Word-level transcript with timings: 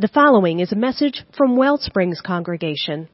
The 0.00 0.06
following 0.06 0.60
is 0.60 0.70
a 0.70 0.76
message 0.76 1.24
from 1.36 1.56
Wellsprings 1.56 2.22
Congregation. 2.24 3.08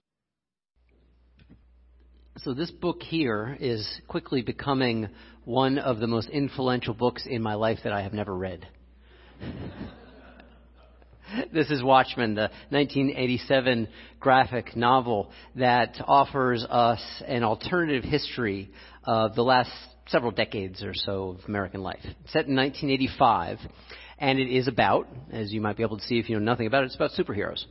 So, 2.36 2.52
this 2.52 2.70
book 2.70 3.02
here 3.02 3.56
is 3.58 3.88
quickly 4.06 4.42
becoming 4.42 5.08
one 5.46 5.78
of 5.78 5.98
the 5.98 6.06
most 6.06 6.28
influential 6.28 6.92
books 6.92 7.24
in 7.24 7.40
my 7.40 7.54
life 7.54 7.78
that 7.84 7.94
I 7.94 8.02
have 8.02 8.12
never 8.12 8.36
read. 8.36 8.68
this 11.54 11.70
is 11.70 11.82
Watchmen, 11.82 12.34
the 12.34 12.50
1987 12.68 13.88
graphic 14.20 14.76
novel 14.76 15.30
that 15.56 15.96
offers 16.06 16.66
us 16.68 17.00
an 17.26 17.44
alternative 17.44 18.04
history 18.04 18.70
of 19.04 19.34
the 19.34 19.42
last 19.42 19.70
several 20.08 20.32
decades 20.32 20.82
or 20.82 20.92
so 20.92 21.30
of 21.30 21.48
American 21.48 21.82
life. 21.82 22.04
Set 22.26 22.46
in 22.46 22.56
1985, 22.56 23.58
and 24.18 24.38
it 24.38 24.50
is 24.50 24.68
about, 24.68 25.08
as 25.32 25.52
you 25.52 25.60
might 25.60 25.76
be 25.76 25.82
able 25.82 25.98
to 25.98 26.04
see 26.04 26.18
if 26.18 26.28
you 26.28 26.38
know 26.38 26.44
nothing 26.44 26.66
about 26.66 26.82
it, 26.82 26.86
it's 26.86 26.96
about 26.96 27.10
superheroes. 27.12 27.64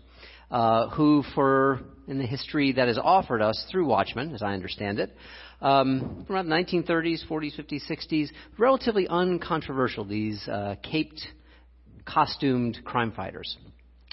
Uh, 0.52 0.90
who, 0.90 1.24
for 1.34 1.80
in 2.08 2.20
the 2.20 2.26
history 2.26 2.74
that 2.74 2.88
is 2.88 3.00
offered 3.02 3.42
us 3.42 3.66
through 3.72 3.88
Watchmen, 3.88 4.36
as 4.36 4.44
I 4.44 4.54
understand 4.54 5.00
it, 5.00 5.16
um, 5.62 6.26
around 6.30 6.48
the 6.48 6.56
1930s, 6.56 7.26
40s, 7.28 7.60
50s, 7.60 7.82
60s, 7.90 8.28
relatively 8.58 9.08
uncontroversial. 9.08 10.06
These 10.06 10.48
uh, 10.48 10.76
caped, 10.84 11.22
costumed 12.06 12.80
crime 12.84 13.14
fighters. 13.14 13.58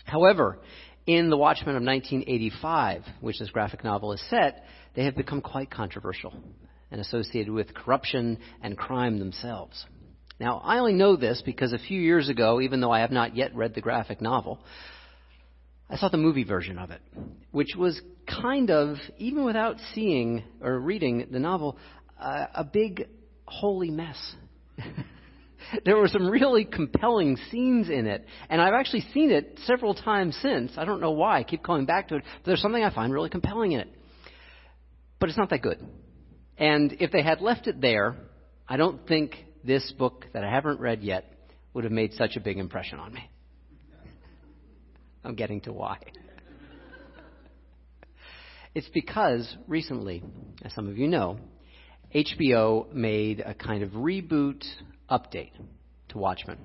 However, 0.05 0.59
in 1.07 1.29
the 1.29 1.37
Watchmen 1.37 1.77
of 1.77 1.83
1985, 1.83 3.03
which 3.21 3.39
this 3.39 3.51
graphic 3.51 3.85
novel 3.85 4.13
is 4.13 4.23
set, 4.31 4.65
they 4.95 5.05
have 5.05 5.17
become 5.17 5.41
quite 5.41 5.71
controversial 5.71 6.33
and 6.91 7.01
associated 7.01 7.53
with 7.53 7.75
corruption 7.75 8.39
and 8.63 8.79
crime 8.79 9.19
themselves. 9.19 9.85
Now, 10.41 10.63
I 10.65 10.79
only 10.79 10.95
know 10.95 11.17
this 11.17 11.43
because 11.45 11.75
a 11.75 11.79
few 11.79 12.01
years 12.01 12.31
ago, 12.31 12.63
even 12.63 12.81
though 12.81 12.91
I 12.91 13.01
have 13.01 13.11
not 13.11 13.37
yet 13.37 13.55
read 13.55 13.75
the 13.75 13.83
graphic 13.83 14.23
novel, 14.23 14.59
I 15.91 15.97
saw 15.97 16.09
the 16.09 16.17
movie 16.17 16.45
version 16.45 16.79
of 16.79 16.91
it, 16.91 17.03
which 17.51 17.75
was 17.77 18.01
kind 18.27 18.71
of, 18.71 18.97
even 19.19 19.45
without 19.45 19.77
seeing 19.93 20.43
or 20.63 20.81
reading 20.81 21.29
the 21.31 21.39
novel, 21.39 21.77
uh, 22.19 22.47
a 22.55 22.65
big 22.65 23.07
holy 23.45 23.91
mess. 23.91 24.17
there 25.85 25.99
were 25.99 26.09
some 26.09 26.27
really 26.27 26.65
compelling 26.65 27.37
scenes 27.51 27.91
in 27.91 28.07
it, 28.07 28.25
and 28.49 28.63
I've 28.63 28.73
actually 28.73 29.05
seen 29.13 29.31
it 29.31 29.59
several 29.67 29.93
times 29.93 30.39
since. 30.41 30.73
I 30.79 30.87
don't 30.87 31.03
know 31.03 31.11
why. 31.11 31.41
I 31.41 31.43
keep 31.43 31.63
coming 31.63 31.85
back 31.85 32.09
to 32.09 32.17
it, 32.17 32.23
but 32.25 32.47
there's 32.47 32.63
something 32.63 32.83
I 32.83 32.95
find 32.95 33.13
really 33.13 33.29
compelling 33.29 33.73
in 33.73 33.81
it. 33.81 33.89
But 35.19 35.29
it's 35.29 35.37
not 35.37 35.51
that 35.51 35.61
good. 35.61 35.87
And 36.57 36.97
if 36.99 37.13
they 37.13 37.23
had 37.23 37.43
left 37.43 37.67
it 37.67 37.83
there, 37.83 38.17
I 38.67 38.79
don't 38.79 39.07
think 39.07 39.37
this 39.65 39.93
book 39.93 40.27
that 40.33 40.45
I 40.45 40.51
haven't 40.51 40.81
read 40.81 41.03
yet 41.03 41.25
would 41.75 41.85
have 41.85 41.93
made 41.93 42.13
such 42.15 42.37
a 42.37 42.41
big 42.41 42.59
impression 42.59 42.99
on 42.99 43.13
me. 43.13 43.31
I'm 45.25 45.35
getting 45.35 45.61
to 45.63 45.73
why. 45.73 45.99
it's 48.75 48.89
because 48.89 49.57
recently, 49.67 50.23
as 50.65 50.75
some 50.75 50.89
of 50.89 50.99
you 50.99 51.09
know, 51.09 51.39
HBO 52.15 52.93
made 52.93 53.41
a 53.41 53.55
kind 53.55 53.83
of 53.83 53.91
reboot 53.91 54.65
update 55.09 55.53
to 56.09 56.19
Watchmen. 56.19 56.59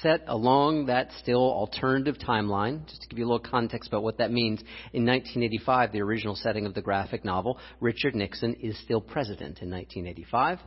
Set 0.00 0.24
along 0.26 0.86
that 0.86 1.10
still 1.20 1.40
alternative 1.40 2.16
timeline, 2.18 2.84
just 2.86 3.02
to 3.02 3.08
give 3.08 3.18
you 3.18 3.24
a 3.24 3.28
little 3.28 3.38
context 3.38 3.88
about 3.88 4.02
what 4.02 4.18
that 4.18 4.32
means, 4.32 4.60
in 4.92 5.06
1985, 5.06 5.92
the 5.92 6.02
original 6.02 6.34
setting 6.34 6.66
of 6.66 6.74
the 6.74 6.82
graphic 6.82 7.24
novel, 7.24 7.58
Richard 7.80 8.14
Nixon 8.14 8.54
is 8.54 8.78
still 8.80 9.00
president 9.00 9.60
in 9.60 9.70
1985. 9.70 10.58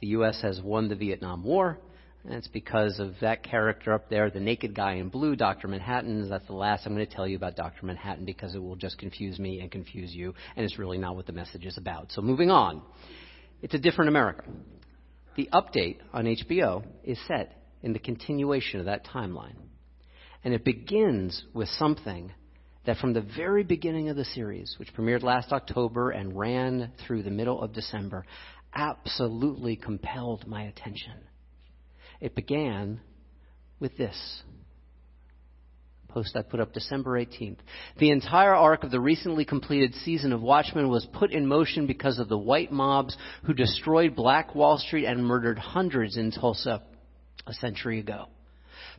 The 0.00 0.08
U.S. 0.08 0.40
has 0.42 0.60
won 0.60 0.88
the 0.88 0.94
Vietnam 0.96 1.44
War, 1.44 1.78
and 2.24 2.34
it's 2.34 2.48
because 2.48 2.98
of 2.98 3.14
that 3.20 3.42
character 3.42 3.92
up 3.92 4.08
there, 4.08 4.30
the 4.30 4.40
naked 4.40 4.74
guy 4.74 4.94
in 4.94 5.08
blue, 5.08 5.36
Dr. 5.36 5.68
Manhattan. 5.68 6.28
That's 6.28 6.46
the 6.46 6.54
last 6.54 6.86
I'm 6.86 6.94
going 6.94 7.06
to 7.06 7.14
tell 7.14 7.28
you 7.28 7.36
about 7.36 7.56
Dr. 7.56 7.86
Manhattan 7.86 8.24
because 8.24 8.54
it 8.54 8.62
will 8.62 8.76
just 8.76 8.98
confuse 8.98 9.38
me 9.38 9.60
and 9.60 9.70
confuse 9.70 10.14
you, 10.14 10.34
and 10.56 10.64
it's 10.64 10.78
really 10.78 10.98
not 10.98 11.16
what 11.16 11.26
the 11.26 11.32
message 11.32 11.64
is 11.64 11.78
about. 11.78 12.12
So 12.12 12.22
moving 12.22 12.50
on. 12.50 12.82
It's 13.62 13.74
a 13.74 13.78
different 13.78 14.08
America. 14.08 14.44
The 15.36 15.48
update 15.52 15.98
on 16.12 16.24
HBO 16.24 16.84
is 17.02 17.18
set 17.26 17.62
in 17.82 17.92
the 17.92 17.98
continuation 17.98 18.80
of 18.80 18.86
that 18.86 19.06
timeline. 19.06 19.56
And 20.44 20.52
it 20.54 20.64
begins 20.64 21.42
with 21.54 21.68
something 21.70 22.32
that 22.86 22.98
from 22.98 23.14
the 23.14 23.22
very 23.22 23.64
beginning 23.64 24.10
of 24.10 24.16
the 24.16 24.24
series, 24.24 24.76
which 24.78 24.92
premiered 24.94 25.22
last 25.22 25.52
October 25.52 26.10
and 26.10 26.38
ran 26.38 26.92
through 27.06 27.22
the 27.22 27.30
middle 27.30 27.62
of 27.62 27.72
December, 27.72 28.26
absolutely 28.74 29.76
compelled 29.76 30.46
my 30.46 30.64
attention. 30.64 31.14
It 32.20 32.34
began 32.34 33.00
with 33.80 33.96
this 33.96 34.42
post 36.14 36.36
I 36.36 36.42
put 36.42 36.60
up 36.60 36.72
December 36.72 37.18
18th. 37.18 37.58
The 37.98 38.10
entire 38.10 38.54
arc 38.54 38.84
of 38.84 38.92
the 38.92 39.00
recently 39.00 39.44
completed 39.44 39.94
season 40.04 40.32
of 40.32 40.40
Watchmen 40.40 40.88
was 40.88 41.06
put 41.12 41.32
in 41.32 41.46
motion 41.46 41.88
because 41.88 42.20
of 42.20 42.28
the 42.28 42.38
white 42.38 42.70
mobs 42.70 43.16
who 43.42 43.52
destroyed 43.52 44.14
Black 44.14 44.54
Wall 44.54 44.78
Street 44.78 45.06
and 45.06 45.26
murdered 45.26 45.58
hundreds 45.58 46.16
in 46.16 46.30
Tulsa 46.30 46.82
a 47.48 47.52
century 47.54 47.98
ago. 47.98 48.26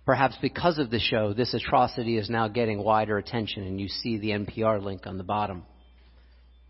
Perhaps 0.06 0.36
because 0.42 0.78
of 0.78 0.92
the 0.92 1.00
show, 1.00 1.34
this 1.34 1.54
atrocity 1.54 2.18
is 2.18 2.30
now 2.30 2.50
getting 2.50 2.84
wider 2.84 3.18
attention, 3.18 3.64
and 3.64 3.80
you 3.80 3.88
see 3.88 4.18
the 4.18 4.32
NPR 4.32 4.84
link 4.84 5.08
on 5.08 5.18
the 5.18 5.24
bottom. 5.24 5.64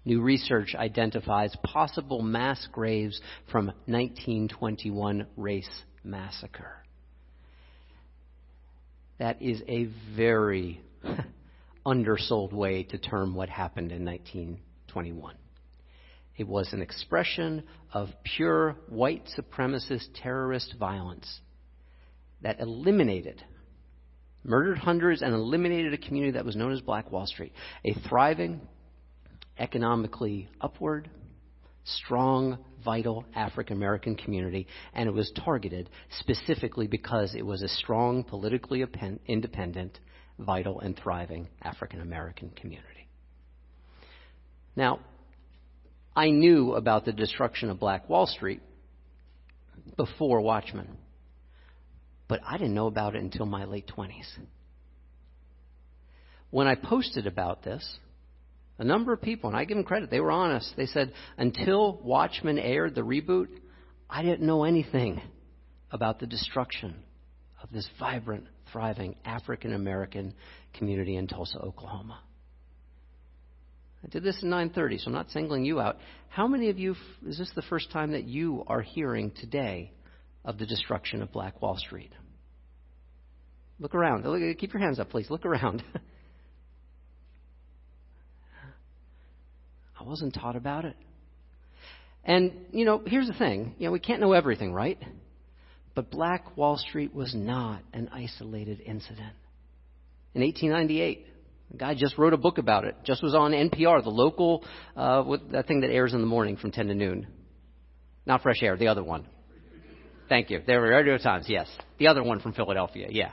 New 0.05 0.21
research 0.21 0.75
identifies 0.75 1.55
possible 1.63 2.21
mass 2.21 2.67
graves 2.71 3.19
from 3.51 3.67
1921 3.87 5.25
race 5.35 5.83
massacre. 6.03 6.83
That 9.17 9.41
is 9.41 9.63
a 9.67 9.89
very 10.15 10.81
undersold 11.85 12.53
way 12.53 12.83
to 12.83 12.97
term 12.99 13.33
what 13.33 13.49
happened 13.49 13.91
in 13.91 14.05
1921. 14.05 15.35
It 16.37 16.47
was 16.47 16.71
an 16.73 16.81
expression 16.81 17.63
of 17.93 18.09
pure 18.23 18.75
white 18.89 19.27
supremacist 19.37 20.07
terrorist 20.21 20.75
violence 20.77 21.39
that 22.41 22.59
eliminated, 22.59 23.41
murdered 24.43 24.77
hundreds, 24.77 25.21
and 25.21 25.33
eliminated 25.33 25.93
a 25.93 25.97
community 25.97 26.33
that 26.33 26.45
was 26.45 26.55
known 26.55 26.73
as 26.73 26.81
Black 26.81 27.11
Wall 27.11 27.25
Street. 27.25 27.53
A 27.85 27.93
thriving, 28.09 28.59
economically 29.57 30.49
upward, 30.61 31.09
strong, 31.83 32.57
vital 32.83 33.25
African 33.35 33.77
American 33.77 34.15
community, 34.15 34.67
and 34.93 35.07
it 35.07 35.11
was 35.11 35.31
targeted 35.43 35.89
specifically 36.19 36.87
because 36.87 37.35
it 37.35 37.45
was 37.45 37.61
a 37.61 37.67
strong, 37.67 38.23
politically 38.23 38.83
independent, 39.27 39.99
vital, 40.39 40.79
and 40.79 40.97
thriving 40.97 41.47
African 41.61 42.01
American 42.01 42.49
community. 42.49 43.07
Now, 44.75 44.99
I 46.15 46.29
knew 46.29 46.73
about 46.73 47.05
the 47.05 47.13
destruction 47.13 47.69
of 47.69 47.79
Black 47.79 48.09
Wall 48.09 48.25
Street 48.25 48.61
before 49.97 50.41
Watchmen, 50.41 50.97
but 52.27 52.39
I 52.45 52.57
didn't 52.57 52.73
know 52.73 52.87
about 52.87 53.15
it 53.15 53.21
until 53.21 53.45
my 53.45 53.65
late 53.65 53.91
20s. 53.95 54.27
When 56.51 56.67
I 56.67 56.75
posted 56.75 57.27
about 57.27 57.63
this, 57.63 57.99
a 58.77 58.83
number 58.83 59.13
of 59.13 59.21
people, 59.21 59.49
and 59.49 59.57
I 59.57 59.65
give 59.65 59.77
them 59.77 59.85
credit, 59.85 60.09
they 60.09 60.19
were 60.19 60.31
honest. 60.31 60.73
They 60.75 60.85
said, 60.85 61.13
until 61.37 61.99
Watchmen 62.03 62.59
aired 62.59 62.95
the 62.95 63.01
reboot, 63.01 63.47
I 64.09 64.21
didn't 64.21 64.45
know 64.45 64.63
anything 64.63 65.21
about 65.91 66.19
the 66.19 66.27
destruction 66.27 66.95
of 67.63 67.71
this 67.71 67.89
vibrant, 67.99 68.45
thriving 68.71 69.15
African 69.23 69.73
American 69.73 70.33
community 70.73 71.15
in 71.15 71.27
Tulsa, 71.27 71.57
Oklahoma. 71.59 72.19
I 74.03 74.07
did 74.09 74.23
this 74.23 74.43
in 74.43 74.49
9:30, 74.49 74.99
so 74.99 75.07
I'm 75.07 75.13
not 75.13 75.31
singling 75.31 75.65
you 75.65 75.79
out. 75.79 75.97
How 76.29 76.47
many 76.47 76.69
of 76.69 76.77
you 76.77 76.95
is 77.25 77.39
this 77.39 77.51
the 77.55 77.63
first 77.63 77.91
time 77.91 78.11
that 78.11 78.25
you 78.25 78.63
are 78.67 78.81
hearing 78.81 79.31
today 79.31 79.91
of 80.43 80.59
the 80.59 80.65
destruction 80.65 81.23
of 81.23 81.31
Black 81.31 81.61
Wall 81.61 81.77
Street? 81.77 82.11
Look 83.79 83.95
around. 83.95 84.23
Keep 84.57 84.73
your 84.73 84.81
hands 84.81 84.99
up, 84.99 85.09
please. 85.09 85.29
Look 85.29 85.45
around. 85.45 85.83
wasn't 90.05 90.33
taught 90.33 90.55
about 90.55 90.85
it. 90.85 90.95
And, 92.23 92.53
you 92.71 92.85
know, 92.85 93.01
here's 93.05 93.27
the 93.27 93.33
thing. 93.33 93.75
You 93.77 93.87
know, 93.87 93.91
we 93.91 93.99
can't 93.99 94.19
know 94.19 94.33
everything, 94.33 94.73
right? 94.73 94.97
But 95.93 96.09
Black 96.11 96.57
Wall 96.57 96.77
Street 96.77 97.13
was 97.13 97.33
not 97.35 97.81
an 97.93 98.09
isolated 98.11 98.81
incident. 98.81 99.33
In 100.33 100.41
1898, 100.41 101.25
a 101.73 101.77
guy 101.77 101.95
just 101.95 102.17
wrote 102.17 102.33
a 102.33 102.37
book 102.37 102.57
about 102.57 102.83
it. 102.83 102.95
Just 103.03 103.23
was 103.23 103.33
on 103.33 103.51
NPR, 103.51 104.03
the 104.03 104.09
local, 104.09 104.65
uh, 104.97 105.23
that 105.51 105.67
thing 105.67 105.81
that 105.81 105.89
airs 105.89 106.13
in 106.13 106.21
the 106.21 106.27
morning 106.27 106.57
from 106.57 106.71
10 106.71 106.87
to 106.87 106.95
noon. 106.95 107.27
Not 108.25 108.41
Fresh 108.41 108.61
Air, 108.61 108.75
the 108.75 108.87
other 108.87 109.03
one. 109.03 109.25
Thank 110.27 110.49
you. 110.49 110.61
There 110.65 110.81
were 110.81 110.89
radio 110.89 111.17
times, 111.17 111.45
yes. 111.47 111.67
The 111.99 112.07
other 112.07 112.23
one 112.23 112.39
from 112.39 112.53
Philadelphia, 112.53 113.07
yeah. 113.11 113.31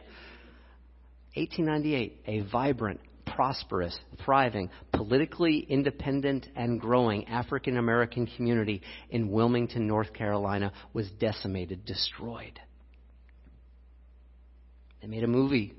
1898, 1.34 2.22
a 2.26 2.40
vibrant, 2.50 3.00
prosperous, 3.34 3.98
thriving, 4.24 4.70
politically 4.92 5.58
independent, 5.68 6.46
and 6.56 6.80
growing 6.80 7.26
African 7.28 7.76
American 7.76 8.26
community 8.26 8.82
in 9.10 9.30
Wilmington, 9.30 9.86
North 9.86 10.12
Carolina 10.12 10.72
was 10.92 11.10
decimated, 11.18 11.84
destroyed. 11.84 12.58
They 15.00 15.08
made 15.08 15.24
a 15.24 15.28
movie 15.28 15.74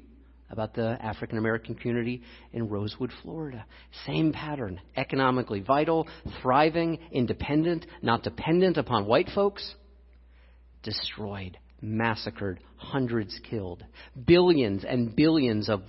about 0.49 0.75
the 0.75 0.97
African 1.01 1.37
American 1.37 1.73
community 1.73 2.21
in 2.51 2.69
Rosewood, 2.69 3.11
Florida. 3.23 3.65
Same 4.05 4.31
pattern. 4.31 4.79
Economically 4.95 5.61
vital, 5.61 6.07
thriving, 6.41 6.99
independent, 7.11 7.87
not 8.01 8.23
dependent 8.23 8.77
upon 8.77 9.05
white 9.05 9.29
folks. 9.33 9.75
Destroyed, 10.83 11.57
massacred, 11.81 12.59
hundreds 12.75 13.39
killed. 13.49 13.83
Billions 14.25 14.83
and 14.83 15.15
billions 15.15 15.69
of 15.69 15.81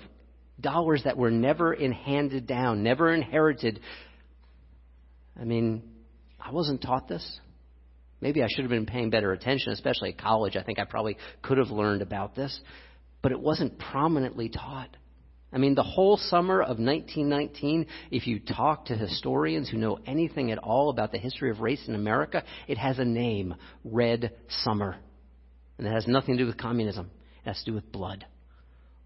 dollars 0.61 1.03
that 1.05 1.17
were 1.17 1.31
never 1.31 1.73
in 1.73 1.93
handed 1.93 2.47
down, 2.47 2.83
never 2.83 3.13
inherited. 3.13 3.81
I 5.39 5.45
mean, 5.45 5.83
I 6.41 6.53
wasn't 6.53 6.83
taught 6.83 7.09
this. 7.09 7.41
Maybe 8.21 8.43
I 8.43 8.47
should 8.49 8.63
have 8.65 8.71
been 8.71 8.87
paying 8.87 9.11
better 9.11 9.33
attention, 9.33 9.73
especially 9.73 10.11
at 10.11 10.19
college. 10.19 10.57
I 10.57 10.63
think 10.63 10.79
I 10.79 10.85
probably 10.85 11.17
could 11.43 11.59
have 11.59 11.71
learned 11.71 12.03
about 12.03 12.35
this, 12.35 12.59
but 13.23 13.33
it 13.33 13.41
wasn't 13.41 13.79
prominently 13.79 14.49
taught. 14.49 14.97
I 15.53 15.59
mean, 15.59 15.75
the 15.75 15.83
whole 15.83 16.17
summer 16.17 16.61
of 16.61 16.79
1919, 16.79 17.87
if 18.11 18.27
you 18.27 18.41
talk 18.41 18.87
to 18.87 18.97
historians 18.97 19.69
who 19.69 19.79
know 19.79 19.99
anything 20.07 20.51
at 20.51 20.59
all 20.59 20.91
about 20.91 21.13
the 21.13 21.19
history 21.19 21.51
of 21.51 21.61
race 21.61 21.87
in 21.87 21.95
America, 21.95 22.43
it 22.67 22.79
has 22.79 22.99
a 22.99 23.05
name 23.05 23.55
Red 23.85 24.33
Summer. 24.49 24.97
And 25.79 25.87
it 25.87 25.93
has 25.93 26.07
nothing 26.07 26.37
to 26.37 26.43
do 26.43 26.47
with 26.47 26.57
communism, 26.57 27.11
it 27.45 27.49
has 27.49 27.59
to 27.61 27.71
do 27.71 27.75
with 27.75 27.91
blood 27.93 28.25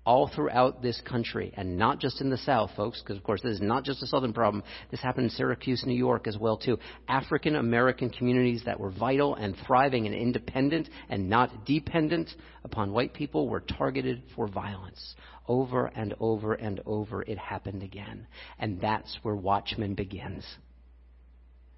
all 0.09 0.27
throughout 0.27 0.81
this 0.81 0.99
country, 1.03 1.53
and 1.55 1.77
not 1.77 2.01
just 2.01 2.23
in 2.23 2.31
the 2.31 2.39
South, 2.39 2.71
folks, 2.75 2.99
because 3.03 3.19
of 3.19 3.23
course 3.23 3.43
this 3.43 3.57
is 3.57 3.61
not 3.61 3.85
just 3.85 4.03
a 4.03 4.07
Southern 4.07 4.33
problem. 4.33 4.65
This 4.91 5.03
happened 5.03 5.25
in 5.25 5.31
Syracuse, 5.31 5.85
New 5.85 5.93
York 5.93 6.27
as 6.27 6.39
well 6.39 6.57
too. 6.57 6.79
African 7.07 7.57
American 7.57 8.09
communities 8.09 8.63
that 8.65 8.81
were 8.81 8.91
vital 8.91 9.35
and 9.35 9.55
thriving 9.67 10.07
and 10.07 10.15
independent 10.15 10.89
and 11.11 11.29
not 11.29 11.67
dependent 11.67 12.31
upon 12.65 12.91
white 12.91 13.13
people 13.13 13.51
were 13.51 13.61
targeted 13.61 14.23
for 14.35 14.49
violence. 14.49 15.15
Over 15.47 15.89
and 15.89 16.15
over 16.21 16.55
and 16.55 16.81
over 16.87 17.21
it 17.21 17.37
happened 17.37 17.83
again. 17.83 18.27
And 18.59 18.81
that's 18.81 19.19
where 19.21 19.37
Watchmen 19.37 19.95
begins. 19.95 20.43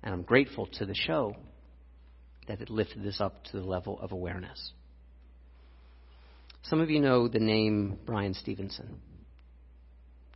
And 0.05 0.15
I'm 0.15 0.23
grateful 0.23 0.69
to 0.75 0.87
the 0.87 0.95
show 0.95 1.35
that 2.47 2.61
it 2.61 2.71
lifted 2.71 3.03
this 3.03 3.21
up 3.21 3.43
to 3.47 3.57
the 3.57 3.67
level 3.67 3.99
of 3.99 4.13
awareness. 4.13 4.71
Some 6.65 6.81
of 6.81 6.91
you 6.91 7.01
know 7.01 7.27
the 7.29 7.39
name 7.39 7.99
Bryan 8.05 8.35
Stevenson. 8.35 9.01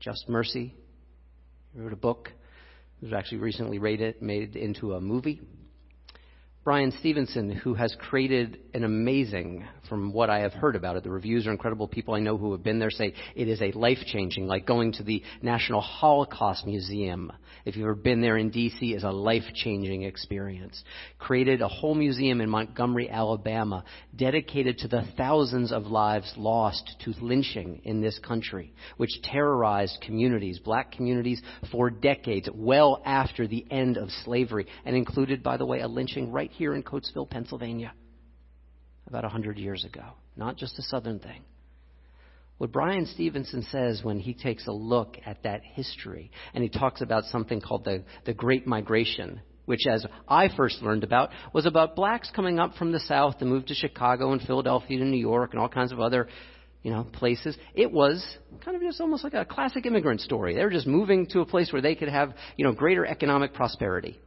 Just 0.00 0.28
Mercy. 0.28 0.74
He 1.72 1.80
wrote 1.80 1.92
a 1.92 1.96
book. 1.96 2.32
It 3.00 3.06
was 3.06 3.12
actually 3.12 3.38
recently 3.38 3.78
rated, 3.78 4.22
made 4.22 4.56
into 4.56 4.94
a 4.94 5.00
movie. 5.00 5.40
Bryan 6.64 6.92
Stevenson, 6.98 7.50
who 7.50 7.74
has 7.74 7.94
created 8.00 8.58
an 8.72 8.84
amazing, 8.84 9.66
from 9.86 10.14
what 10.14 10.30
I 10.30 10.38
have 10.38 10.54
heard 10.54 10.76
about 10.76 10.96
it, 10.96 11.04
the 11.04 11.10
reviews 11.10 11.46
are 11.46 11.50
incredible. 11.50 11.86
People 11.86 12.14
I 12.14 12.20
know 12.20 12.38
who 12.38 12.52
have 12.52 12.62
been 12.62 12.78
there 12.78 12.90
say 12.90 13.12
it 13.36 13.48
is 13.48 13.60
a 13.60 13.70
life 13.72 13.98
changing, 14.06 14.46
like 14.46 14.64
going 14.64 14.92
to 14.92 15.02
the 15.02 15.22
National 15.42 15.82
Holocaust 15.82 16.64
Museum. 16.64 17.30
If 17.66 17.76
you've 17.76 17.84
ever 17.84 17.94
been 17.94 18.22
there 18.22 18.38
in 18.38 18.48
D.C., 18.48 18.94
is 18.94 19.04
a 19.04 19.10
life 19.10 19.42
changing 19.54 20.04
experience. 20.04 20.82
Created 21.18 21.60
a 21.60 21.68
whole 21.68 21.94
museum 21.94 22.40
in 22.40 22.48
Montgomery, 22.48 23.10
Alabama, 23.10 23.84
dedicated 24.16 24.78
to 24.78 24.88
the 24.88 25.04
thousands 25.18 25.70
of 25.70 25.84
lives 25.84 26.32
lost 26.36 26.96
to 27.04 27.12
lynching 27.20 27.82
in 27.84 28.00
this 28.00 28.18
country, 28.18 28.72
which 28.96 29.20
terrorized 29.22 29.98
communities, 30.00 30.58
black 30.60 30.92
communities, 30.92 31.42
for 31.70 31.90
decades, 31.90 32.48
well 32.54 33.02
after 33.04 33.46
the 33.46 33.66
end 33.70 33.98
of 33.98 34.08
slavery, 34.24 34.66
and 34.86 34.96
included, 34.96 35.42
by 35.42 35.58
the 35.58 35.66
way, 35.66 35.80
a 35.80 35.88
lynching 35.88 36.32
right 36.32 36.50
here 36.54 36.74
in 36.74 36.82
Coatesville, 36.82 37.28
Pennsylvania, 37.28 37.92
about 39.06 39.24
a 39.24 39.28
100 39.28 39.58
years 39.58 39.84
ago. 39.84 40.02
Not 40.36 40.56
just 40.56 40.78
a 40.78 40.82
southern 40.82 41.18
thing. 41.18 41.42
What 42.58 42.72
Bryan 42.72 43.06
Stevenson 43.06 43.62
says 43.70 44.02
when 44.02 44.20
he 44.20 44.32
takes 44.32 44.66
a 44.66 44.72
look 44.72 45.16
at 45.26 45.42
that 45.42 45.62
history, 45.64 46.30
and 46.54 46.62
he 46.62 46.70
talks 46.70 47.00
about 47.00 47.24
something 47.24 47.60
called 47.60 47.84
the, 47.84 48.04
the 48.26 48.34
Great 48.34 48.66
Migration, 48.66 49.40
which, 49.64 49.86
as 49.90 50.06
I 50.28 50.48
first 50.56 50.80
learned 50.80 51.04
about, 51.04 51.30
was 51.52 51.66
about 51.66 51.96
blacks 51.96 52.30
coming 52.34 52.60
up 52.60 52.74
from 52.76 52.92
the 52.92 53.00
South 53.00 53.38
to 53.38 53.44
move 53.44 53.66
to 53.66 53.74
Chicago 53.74 54.32
and 54.32 54.40
Philadelphia 54.40 55.00
and 55.00 55.10
New 55.10 55.18
York 55.18 55.50
and 55.52 55.60
all 55.60 55.68
kinds 55.68 55.90
of 55.90 56.00
other 56.00 56.28
you 56.84 56.90
know, 56.90 57.02
places. 57.02 57.56
It 57.74 57.90
was 57.90 58.24
kind 58.62 58.76
of 58.76 58.82
just 58.82 59.00
almost 59.00 59.24
like 59.24 59.32
a 59.32 59.44
classic 59.44 59.86
immigrant 59.86 60.20
story. 60.20 60.54
They 60.54 60.62
were 60.62 60.70
just 60.70 60.86
moving 60.86 61.26
to 61.28 61.40
a 61.40 61.46
place 61.46 61.72
where 61.72 61.82
they 61.82 61.94
could 61.94 62.10
have, 62.10 62.34
you 62.56 62.64
know, 62.64 62.72
greater 62.72 63.06
economic 63.06 63.54
prosperity. 63.54 64.20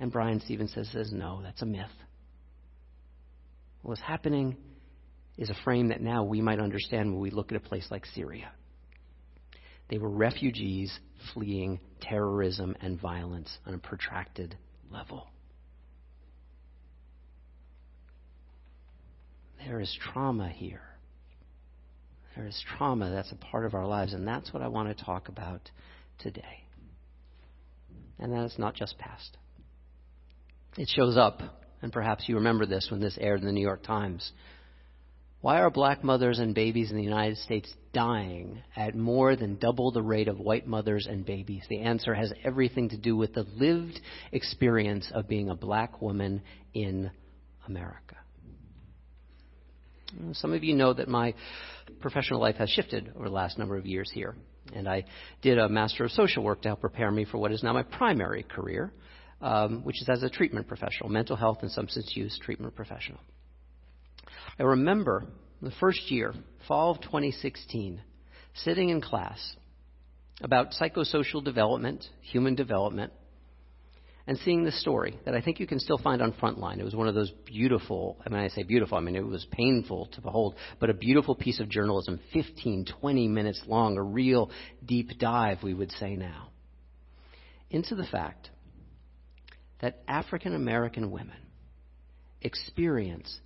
And 0.00 0.12
Bryan 0.12 0.40
Stevenson 0.40 0.84
says, 0.86 1.12
no, 1.12 1.40
that's 1.42 1.62
a 1.62 1.66
myth. 1.66 1.86
What's 3.82 4.00
happening 4.00 4.56
is 5.36 5.50
a 5.50 5.64
frame 5.64 5.88
that 5.88 6.00
now 6.00 6.24
we 6.24 6.40
might 6.40 6.58
understand 6.58 7.12
when 7.12 7.20
we 7.20 7.30
look 7.30 7.52
at 7.52 7.56
a 7.56 7.60
place 7.60 7.86
like 7.90 8.06
Syria. 8.06 8.50
They 9.88 9.98
were 9.98 10.08
refugees 10.08 10.98
fleeing 11.32 11.80
terrorism 12.00 12.76
and 12.80 13.00
violence 13.00 13.58
on 13.66 13.74
a 13.74 13.78
protracted 13.78 14.56
level. 14.90 15.26
There 19.66 19.80
is 19.80 19.96
trauma 20.12 20.48
here. 20.48 20.82
There 22.36 22.46
is 22.46 22.62
trauma 22.76 23.10
that's 23.10 23.32
a 23.32 23.36
part 23.36 23.64
of 23.64 23.74
our 23.74 23.86
lives, 23.86 24.12
and 24.12 24.26
that's 24.26 24.52
what 24.52 24.62
I 24.62 24.68
want 24.68 24.96
to 24.96 25.04
talk 25.04 25.28
about 25.28 25.70
today. 26.18 26.64
And 28.18 28.32
that 28.32 28.44
is 28.44 28.58
not 28.58 28.74
just 28.74 28.98
past. 28.98 29.36
It 30.76 30.88
shows 30.88 31.16
up, 31.16 31.40
and 31.82 31.92
perhaps 31.92 32.28
you 32.28 32.34
remember 32.34 32.66
this 32.66 32.88
when 32.90 33.00
this 33.00 33.16
aired 33.20 33.40
in 33.40 33.46
the 33.46 33.52
New 33.52 33.60
York 33.60 33.84
Times. 33.84 34.32
Why 35.40 35.60
are 35.60 35.70
black 35.70 36.02
mothers 36.02 36.40
and 36.40 36.54
babies 36.54 36.90
in 36.90 36.96
the 36.96 37.04
United 37.04 37.36
States 37.38 37.72
dying 37.92 38.62
at 38.74 38.96
more 38.96 39.36
than 39.36 39.56
double 39.56 39.92
the 39.92 40.02
rate 40.02 40.26
of 40.26 40.40
white 40.40 40.66
mothers 40.66 41.06
and 41.06 41.24
babies? 41.24 41.62
The 41.68 41.80
answer 41.80 42.14
has 42.14 42.32
everything 42.42 42.88
to 42.88 42.96
do 42.96 43.14
with 43.14 43.34
the 43.34 43.42
lived 43.42 44.00
experience 44.32 45.08
of 45.14 45.28
being 45.28 45.50
a 45.50 45.54
black 45.54 46.00
woman 46.02 46.42
in 46.72 47.10
America. 47.68 48.16
Some 50.32 50.54
of 50.54 50.64
you 50.64 50.74
know 50.74 50.92
that 50.92 51.08
my 51.08 51.34
professional 52.00 52.40
life 52.40 52.56
has 52.56 52.70
shifted 52.70 53.12
over 53.14 53.28
the 53.28 53.34
last 53.34 53.58
number 53.58 53.76
of 53.76 53.86
years 53.86 54.10
here. 54.12 54.34
And 54.72 54.88
I 54.88 55.04
did 55.42 55.58
a 55.58 55.68
Master 55.68 56.04
of 56.04 56.10
Social 56.12 56.42
Work 56.42 56.62
to 56.62 56.68
help 56.70 56.80
prepare 56.80 57.10
me 57.10 57.26
for 57.26 57.38
what 57.38 57.52
is 57.52 57.62
now 57.62 57.74
my 57.74 57.82
primary 57.82 58.42
career, 58.42 58.92
um, 59.40 59.84
which 59.84 60.00
is 60.00 60.08
as 60.08 60.22
a 60.22 60.30
treatment 60.30 60.66
professional, 60.66 61.08
mental 61.08 61.36
health 61.36 61.58
and 61.62 61.70
substance 61.70 62.12
use 62.14 62.38
treatment 62.42 62.74
professional. 62.74 63.20
I 64.58 64.62
remember 64.62 65.24
the 65.62 65.72
first 65.80 66.10
year, 66.10 66.34
fall 66.68 66.92
of 66.92 67.00
2016, 67.00 68.00
sitting 68.54 68.90
in 68.90 69.00
class 69.00 69.56
about 70.40 70.72
psychosocial 70.80 71.42
development, 71.42 72.04
human 72.22 72.54
development, 72.54 73.12
and 74.26 74.38
seeing 74.38 74.64
this 74.64 74.80
story 74.80 75.18
that 75.26 75.34
I 75.34 75.42
think 75.42 75.60
you 75.60 75.66
can 75.66 75.78
still 75.78 75.98
find 75.98 76.22
on 76.22 76.32
Frontline. 76.32 76.78
It 76.78 76.84
was 76.84 76.94
one 76.94 77.08
of 77.08 77.14
those 77.14 77.30
beautiful, 77.44 78.16
I 78.24 78.30
mean, 78.30 78.40
I 78.40 78.48
say 78.48 78.62
beautiful, 78.62 78.96
I 78.96 79.02
mean, 79.02 79.16
it 79.16 79.26
was 79.26 79.46
painful 79.50 80.06
to 80.14 80.20
behold, 80.22 80.54
but 80.80 80.88
a 80.88 80.94
beautiful 80.94 81.34
piece 81.34 81.60
of 81.60 81.68
journalism, 81.68 82.20
15, 82.32 82.86
20 83.00 83.28
minutes 83.28 83.62
long, 83.66 83.98
a 83.98 84.02
real 84.02 84.50
deep 84.84 85.18
dive, 85.18 85.62
we 85.62 85.74
would 85.74 85.92
say 85.92 86.16
now, 86.16 86.48
into 87.70 87.94
the 87.94 88.06
fact 88.06 88.50
that 89.80 90.02
African 90.08 90.54
American 90.54 91.10
women 91.10 91.36
experience 92.42 93.40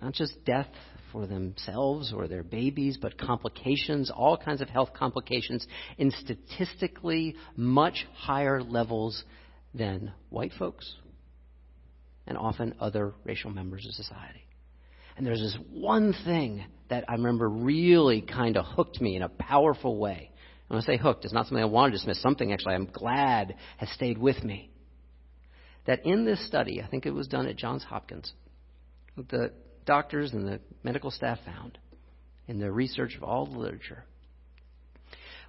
not 0.00 0.12
just 0.12 0.44
death 0.44 0.68
for 1.12 1.26
themselves 1.26 2.12
or 2.14 2.26
their 2.26 2.42
babies, 2.42 2.98
but 3.00 3.16
complications, 3.18 4.10
all 4.10 4.36
kinds 4.36 4.60
of 4.60 4.68
health 4.68 4.90
complications, 4.94 5.66
in 5.98 6.10
statistically 6.10 7.36
much 7.56 8.06
higher 8.14 8.62
levels 8.62 9.22
than 9.72 10.12
white 10.30 10.52
folks 10.58 10.92
and 12.26 12.36
often 12.36 12.74
other 12.80 13.12
racial 13.24 13.50
members 13.50 13.86
of 13.86 13.94
society. 13.94 14.44
And 15.16 15.24
there's 15.24 15.40
this 15.40 15.56
one 15.72 16.14
thing 16.24 16.64
that 16.88 17.04
I 17.08 17.12
remember 17.12 17.48
really 17.48 18.20
kind 18.20 18.56
of 18.56 18.64
hooked 18.66 19.00
me 19.00 19.14
in 19.14 19.22
a 19.22 19.28
powerful 19.28 19.98
way. 19.98 20.32
When 20.66 20.80
I 20.80 20.82
say 20.82 20.96
hooked, 20.96 21.24
it's 21.24 21.34
not 21.34 21.46
something 21.46 21.62
I 21.62 21.66
wanted 21.66 21.92
to 21.92 21.98
dismiss, 21.98 22.20
something 22.20 22.52
actually 22.52 22.74
I'm 22.74 22.86
glad 22.86 23.54
has 23.76 23.90
stayed 23.90 24.18
with 24.18 24.42
me 24.42 24.70
that 25.86 26.04
in 26.06 26.24
this 26.24 26.44
study, 26.46 26.82
I 26.82 26.86
think 26.86 27.06
it 27.06 27.12
was 27.12 27.28
done 27.28 27.46
at 27.46 27.56
Johns 27.56 27.84
Hopkins, 27.84 28.32
the 29.16 29.52
doctors 29.84 30.32
and 30.32 30.46
the 30.46 30.60
medical 30.82 31.10
staff 31.10 31.38
found 31.44 31.78
in 32.48 32.58
the 32.58 32.70
research 32.70 33.16
of 33.16 33.22
all 33.22 33.46
the 33.46 33.58
literature 33.58 34.04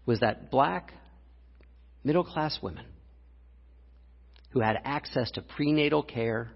was 0.06 0.20
that 0.20 0.52
black 0.52 0.94
middle 2.04 2.24
class 2.24 2.60
women 2.62 2.86
who 4.56 4.62
had 4.62 4.78
access 4.86 5.32
to 5.32 5.42
prenatal 5.42 6.02
care, 6.02 6.50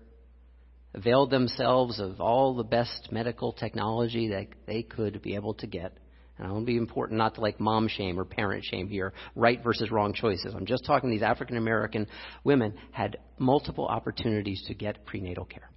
availed 0.93 1.29
themselves 1.29 1.99
of 1.99 2.21
all 2.21 2.55
the 2.55 2.63
best 2.63 3.09
medical 3.11 3.51
technology 3.51 4.29
that 4.29 4.47
they 4.65 4.81
could 4.81 5.21
be 5.21 5.35
able 5.35 5.53
to 5.53 5.67
get, 5.67 5.97
and 6.39 6.47
I 6.47 6.51
want 6.51 6.63
to 6.63 6.71
be 6.71 6.77
important 6.77 7.17
not 7.17 7.35
to 7.35 7.41
like 7.41 7.59
mom 7.59 7.89
shame 7.89 8.17
or 8.17 8.23
parent 8.23 8.63
shame 8.63 8.87
here, 8.87 9.13
right 9.35 9.61
versus 9.61 9.91
wrong 9.91 10.13
choices. 10.13 10.53
I'm 10.55 10.65
just 10.65 10.85
talking 10.85 11.09
these 11.09 11.21
African 11.21 11.57
American 11.57 12.07
women 12.45 12.73
had 12.91 13.17
multiple 13.37 13.85
opportunities 13.85 14.63
to 14.67 14.73
get 14.73 15.05
prenatal 15.05 15.43
care. 15.43 15.69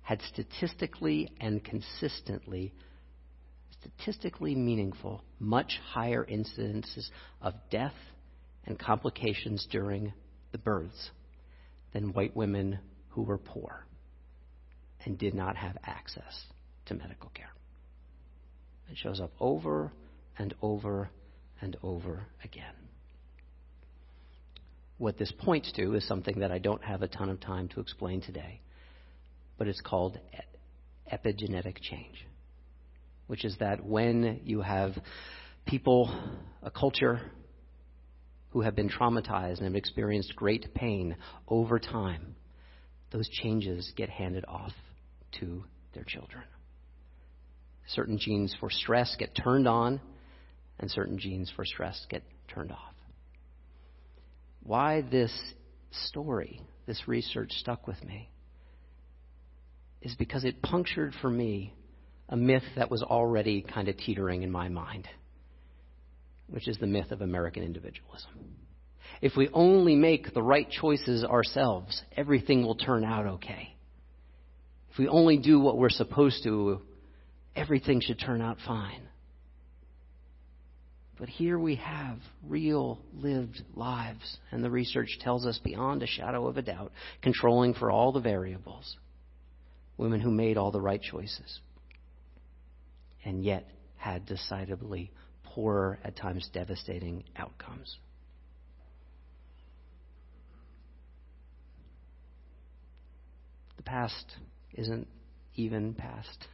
Had 0.00 0.22
statistically 0.22 1.30
and 1.40 1.62
consistently, 1.62 2.72
statistically 3.80 4.54
meaningful, 4.54 5.22
much 5.38 5.78
higher 5.92 6.24
incidences 6.24 7.10
of 7.42 7.52
death 7.70 7.94
and 8.64 8.78
complications 8.78 9.66
during 9.70 10.12
the 10.52 10.58
births 10.58 11.10
than 11.92 12.14
white 12.14 12.34
women 12.34 12.78
who 13.10 13.22
were 13.22 13.38
poor 13.38 13.86
and 15.04 15.18
did 15.18 15.34
not 15.34 15.54
have 15.56 15.76
access 15.84 16.46
to 16.86 16.94
medical 16.94 17.28
care. 17.34 17.53
It 18.90 18.96
shows 18.96 19.20
up 19.20 19.32
over 19.40 19.92
and 20.38 20.54
over 20.62 21.10
and 21.60 21.76
over 21.82 22.26
again. 22.42 22.74
What 24.98 25.18
this 25.18 25.32
points 25.32 25.72
to 25.72 25.94
is 25.94 26.06
something 26.06 26.40
that 26.40 26.52
I 26.52 26.58
don't 26.58 26.82
have 26.84 27.02
a 27.02 27.08
ton 27.08 27.28
of 27.28 27.40
time 27.40 27.68
to 27.68 27.80
explain 27.80 28.20
today, 28.20 28.60
but 29.58 29.66
it's 29.66 29.80
called 29.80 30.18
epigenetic 31.12 31.80
change, 31.80 32.26
which 33.26 33.44
is 33.44 33.56
that 33.58 33.84
when 33.84 34.40
you 34.44 34.60
have 34.62 34.92
people, 35.66 36.10
a 36.62 36.70
culture, 36.70 37.20
who 38.50 38.60
have 38.60 38.76
been 38.76 38.88
traumatized 38.88 39.58
and 39.58 39.64
have 39.64 39.74
experienced 39.74 40.36
great 40.36 40.72
pain 40.74 41.16
over 41.48 41.80
time, 41.80 42.36
those 43.10 43.28
changes 43.28 43.92
get 43.96 44.08
handed 44.08 44.44
off 44.46 44.72
to 45.40 45.64
their 45.92 46.04
children. 46.04 46.44
Certain 47.88 48.18
genes 48.18 48.54
for 48.58 48.70
stress 48.70 49.14
get 49.18 49.34
turned 49.34 49.68
on, 49.68 50.00
and 50.78 50.90
certain 50.90 51.18
genes 51.18 51.52
for 51.54 51.64
stress 51.64 52.06
get 52.08 52.22
turned 52.48 52.72
off. 52.72 52.94
Why 54.62 55.02
this 55.02 55.32
story, 56.08 56.60
this 56.86 57.06
research 57.06 57.52
stuck 57.52 57.86
with 57.86 58.02
me, 58.02 58.30
is 60.00 60.14
because 60.16 60.44
it 60.44 60.62
punctured 60.62 61.14
for 61.20 61.30
me 61.30 61.74
a 62.28 62.36
myth 62.36 62.64
that 62.76 62.90
was 62.90 63.02
already 63.02 63.62
kind 63.62 63.88
of 63.88 63.96
teetering 63.98 64.42
in 64.42 64.50
my 64.50 64.68
mind, 64.68 65.06
which 66.48 66.68
is 66.68 66.78
the 66.78 66.86
myth 66.86 67.10
of 67.10 67.20
American 67.20 67.62
individualism. 67.62 68.30
If 69.20 69.36
we 69.36 69.48
only 69.52 69.94
make 69.94 70.32
the 70.32 70.42
right 70.42 70.68
choices 70.68 71.24
ourselves, 71.24 72.02
everything 72.16 72.64
will 72.64 72.74
turn 72.74 73.04
out 73.04 73.26
okay. 73.26 73.76
If 74.90 74.98
we 74.98 75.08
only 75.08 75.36
do 75.38 75.60
what 75.60 75.76
we're 75.76 75.90
supposed 75.90 76.42
to, 76.44 76.80
everything 77.56 78.00
should 78.00 78.18
turn 78.18 78.40
out 78.40 78.58
fine. 78.66 79.08
But 81.18 81.28
here 81.28 81.58
we 81.58 81.76
have 81.76 82.18
real 82.44 82.98
lived 83.14 83.62
lives, 83.74 84.38
and 84.50 84.64
the 84.64 84.70
research 84.70 85.18
tells 85.20 85.46
us 85.46 85.60
beyond 85.62 86.02
a 86.02 86.06
shadow 86.06 86.48
of 86.48 86.56
a 86.56 86.62
doubt, 86.62 86.90
controlling 87.22 87.74
for 87.74 87.90
all 87.90 88.10
the 88.10 88.20
variables, 88.20 88.96
women 89.96 90.20
who 90.20 90.30
made 90.30 90.56
all 90.56 90.72
the 90.72 90.80
right 90.80 91.00
choices, 91.00 91.60
and 93.24 93.44
yet 93.44 93.68
had 93.96 94.26
decidedly 94.26 95.12
poorer, 95.44 96.00
at 96.02 96.16
times 96.16 96.48
devastating 96.52 97.22
outcomes. 97.36 97.96
The 103.76 103.84
past 103.84 104.36
isn't 104.72 105.06
even 105.54 105.94
past 105.94 106.48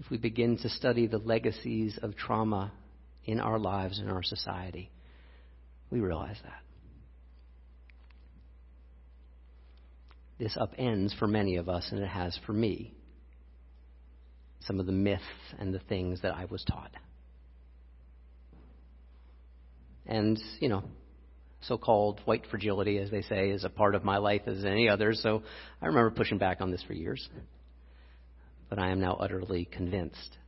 if 0.00 0.10
we 0.10 0.16
begin 0.16 0.56
to 0.56 0.68
study 0.70 1.06
the 1.06 1.18
legacies 1.18 1.98
of 2.02 2.16
trauma 2.16 2.72
in 3.26 3.38
our 3.38 3.58
lives 3.58 3.98
and 3.98 4.10
our 4.10 4.22
society, 4.22 4.90
we 5.90 6.00
realize 6.00 6.38
that. 6.42 6.62
This 10.38 10.56
upends 10.56 11.16
for 11.18 11.26
many 11.26 11.56
of 11.56 11.68
us, 11.68 11.86
and 11.90 12.00
it 12.00 12.08
has 12.08 12.38
for 12.46 12.54
me, 12.54 12.94
some 14.60 14.80
of 14.80 14.86
the 14.86 14.92
myths 14.92 15.22
and 15.58 15.74
the 15.74 15.80
things 15.80 16.22
that 16.22 16.34
I 16.34 16.46
was 16.46 16.64
taught. 16.64 16.92
And, 20.06 20.38
you 20.60 20.70
know, 20.70 20.82
so 21.60 21.76
called 21.76 22.22
white 22.24 22.44
fragility, 22.50 22.96
as 22.96 23.10
they 23.10 23.20
say, 23.20 23.50
is 23.50 23.64
a 23.64 23.68
part 23.68 23.94
of 23.94 24.02
my 24.02 24.16
life 24.16 24.42
as 24.46 24.64
any 24.64 24.88
other, 24.88 25.12
so 25.12 25.42
I 25.82 25.86
remember 25.86 26.10
pushing 26.10 26.38
back 26.38 26.62
on 26.62 26.70
this 26.70 26.82
for 26.86 26.94
years 26.94 27.28
but 28.70 28.78
I 28.78 28.90
am 28.90 29.00
now 29.00 29.14
utterly 29.14 29.66
convinced 29.66 30.38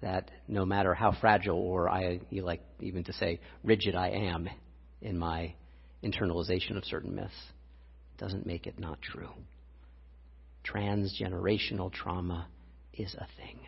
that 0.00 0.30
no 0.46 0.64
matter 0.64 0.94
how 0.94 1.12
fragile 1.12 1.58
or 1.58 1.90
I 1.90 2.20
you 2.30 2.42
like 2.42 2.62
even 2.80 3.04
to 3.04 3.12
say 3.12 3.40
rigid 3.64 3.94
I 3.94 4.10
am 4.10 4.48
in 5.02 5.18
my 5.18 5.54
internalization 6.02 6.76
of 6.76 6.84
certain 6.84 7.14
myths, 7.14 7.34
doesn't 8.16 8.46
make 8.46 8.66
it 8.66 8.78
not 8.78 9.02
true. 9.02 9.30
Transgenerational 10.64 11.92
trauma 11.92 12.46
is 12.94 13.14
a 13.14 13.26
thing. 13.36 13.60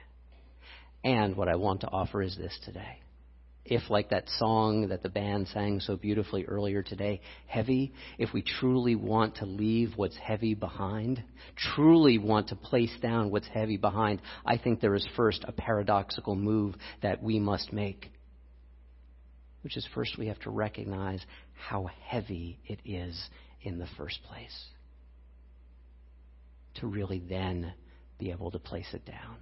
And 1.04 1.36
what 1.36 1.48
I 1.48 1.56
want 1.56 1.80
to 1.82 1.88
offer 1.88 2.22
is 2.22 2.36
this 2.36 2.58
today 2.64 3.00
if, 3.68 3.90
like 3.90 4.10
that 4.10 4.28
song 4.38 4.88
that 4.88 5.02
the 5.02 5.08
band 5.10 5.46
sang 5.48 5.80
so 5.80 5.96
beautifully 5.96 6.44
earlier 6.46 6.82
today, 6.82 7.20
heavy, 7.46 7.92
if 8.18 8.32
we 8.32 8.42
truly 8.42 8.94
want 8.94 9.36
to 9.36 9.44
leave 9.44 9.92
what's 9.96 10.16
heavy 10.16 10.54
behind, 10.54 11.22
truly 11.74 12.16
want 12.16 12.48
to 12.48 12.56
place 12.56 12.92
down 13.02 13.30
what's 13.30 13.46
heavy 13.48 13.76
behind, 13.76 14.22
I 14.46 14.56
think 14.56 14.80
there 14.80 14.94
is 14.94 15.06
first 15.16 15.44
a 15.46 15.52
paradoxical 15.52 16.34
move 16.34 16.76
that 17.02 17.22
we 17.22 17.38
must 17.38 17.72
make. 17.72 18.10
Which 19.62 19.76
is 19.76 19.86
first 19.94 20.16
we 20.18 20.28
have 20.28 20.40
to 20.40 20.50
recognize 20.50 21.20
how 21.52 21.90
heavy 22.06 22.58
it 22.66 22.78
is 22.86 23.20
in 23.62 23.78
the 23.78 23.88
first 23.98 24.18
place. 24.24 24.64
To 26.76 26.86
really 26.86 27.18
then 27.18 27.74
be 28.18 28.30
able 28.30 28.50
to 28.50 28.58
place 28.58 28.88
it 28.94 29.04
down. 29.04 29.36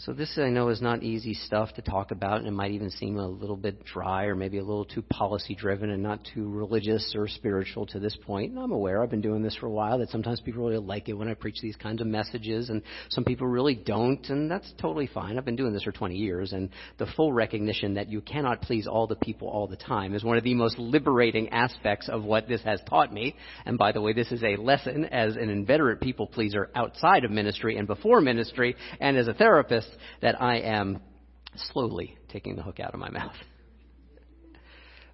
So, 0.00 0.12
this 0.12 0.38
I 0.38 0.48
know 0.48 0.68
is 0.68 0.80
not 0.80 1.02
easy 1.02 1.34
stuff 1.34 1.74
to 1.74 1.82
talk 1.82 2.12
about, 2.12 2.38
and 2.38 2.46
it 2.46 2.52
might 2.52 2.70
even 2.70 2.88
seem 2.88 3.18
a 3.18 3.26
little 3.26 3.56
bit 3.56 3.84
dry 3.84 4.26
or 4.26 4.36
maybe 4.36 4.58
a 4.58 4.62
little 4.62 4.84
too 4.84 5.02
policy 5.02 5.56
driven 5.56 5.90
and 5.90 6.00
not 6.00 6.20
too 6.32 6.48
religious 6.48 7.14
or 7.16 7.26
spiritual 7.26 7.84
to 7.86 7.98
this 7.98 8.16
point. 8.24 8.52
And 8.52 8.60
I'm 8.60 8.70
aware, 8.70 9.02
I've 9.02 9.10
been 9.10 9.20
doing 9.20 9.42
this 9.42 9.56
for 9.56 9.66
a 9.66 9.70
while, 9.70 9.98
that 9.98 10.10
sometimes 10.10 10.40
people 10.40 10.62
really 10.62 10.78
like 10.78 11.08
it 11.08 11.14
when 11.14 11.26
I 11.26 11.34
preach 11.34 11.60
these 11.60 11.74
kinds 11.74 12.00
of 12.00 12.06
messages, 12.06 12.70
and 12.70 12.82
some 13.08 13.24
people 13.24 13.48
really 13.48 13.74
don't, 13.74 14.24
and 14.28 14.48
that's 14.48 14.72
totally 14.80 15.08
fine. 15.08 15.36
I've 15.36 15.44
been 15.44 15.56
doing 15.56 15.72
this 15.72 15.82
for 15.82 15.90
20 15.90 16.14
years, 16.14 16.52
and 16.52 16.70
the 16.98 17.06
full 17.16 17.32
recognition 17.32 17.94
that 17.94 18.08
you 18.08 18.20
cannot 18.20 18.62
please 18.62 18.86
all 18.86 19.08
the 19.08 19.16
people 19.16 19.48
all 19.48 19.66
the 19.66 19.76
time 19.76 20.14
is 20.14 20.22
one 20.22 20.36
of 20.36 20.44
the 20.44 20.54
most 20.54 20.78
liberating 20.78 21.48
aspects 21.48 22.08
of 22.08 22.22
what 22.22 22.46
this 22.46 22.62
has 22.62 22.80
taught 22.88 23.12
me. 23.12 23.34
And 23.66 23.76
by 23.76 23.90
the 23.90 24.00
way, 24.00 24.12
this 24.12 24.30
is 24.30 24.44
a 24.44 24.54
lesson 24.54 25.06
as 25.06 25.34
an 25.34 25.50
inveterate 25.50 26.00
people 26.00 26.28
pleaser 26.28 26.70
outside 26.76 27.24
of 27.24 27.32
ministry 27.32 27.78
and 27.78 27.88
before 27.88 28.20
ministry, 28.20 28.76
and 29.00 29.16
as 29.16 29.26
a 29.26 29.34
therapist 29.34 29.87
that 30.22 30.40
I 30.40 30.58
am 30.58 31.00
slowly 31.72 32.16
taking 32.28 32.56
the 32.56 32.62
hook 32.62 32.80
out 32.80 32.94
of 32.94 33.00
my 33.00 33.10
mouth. 33.10 33.34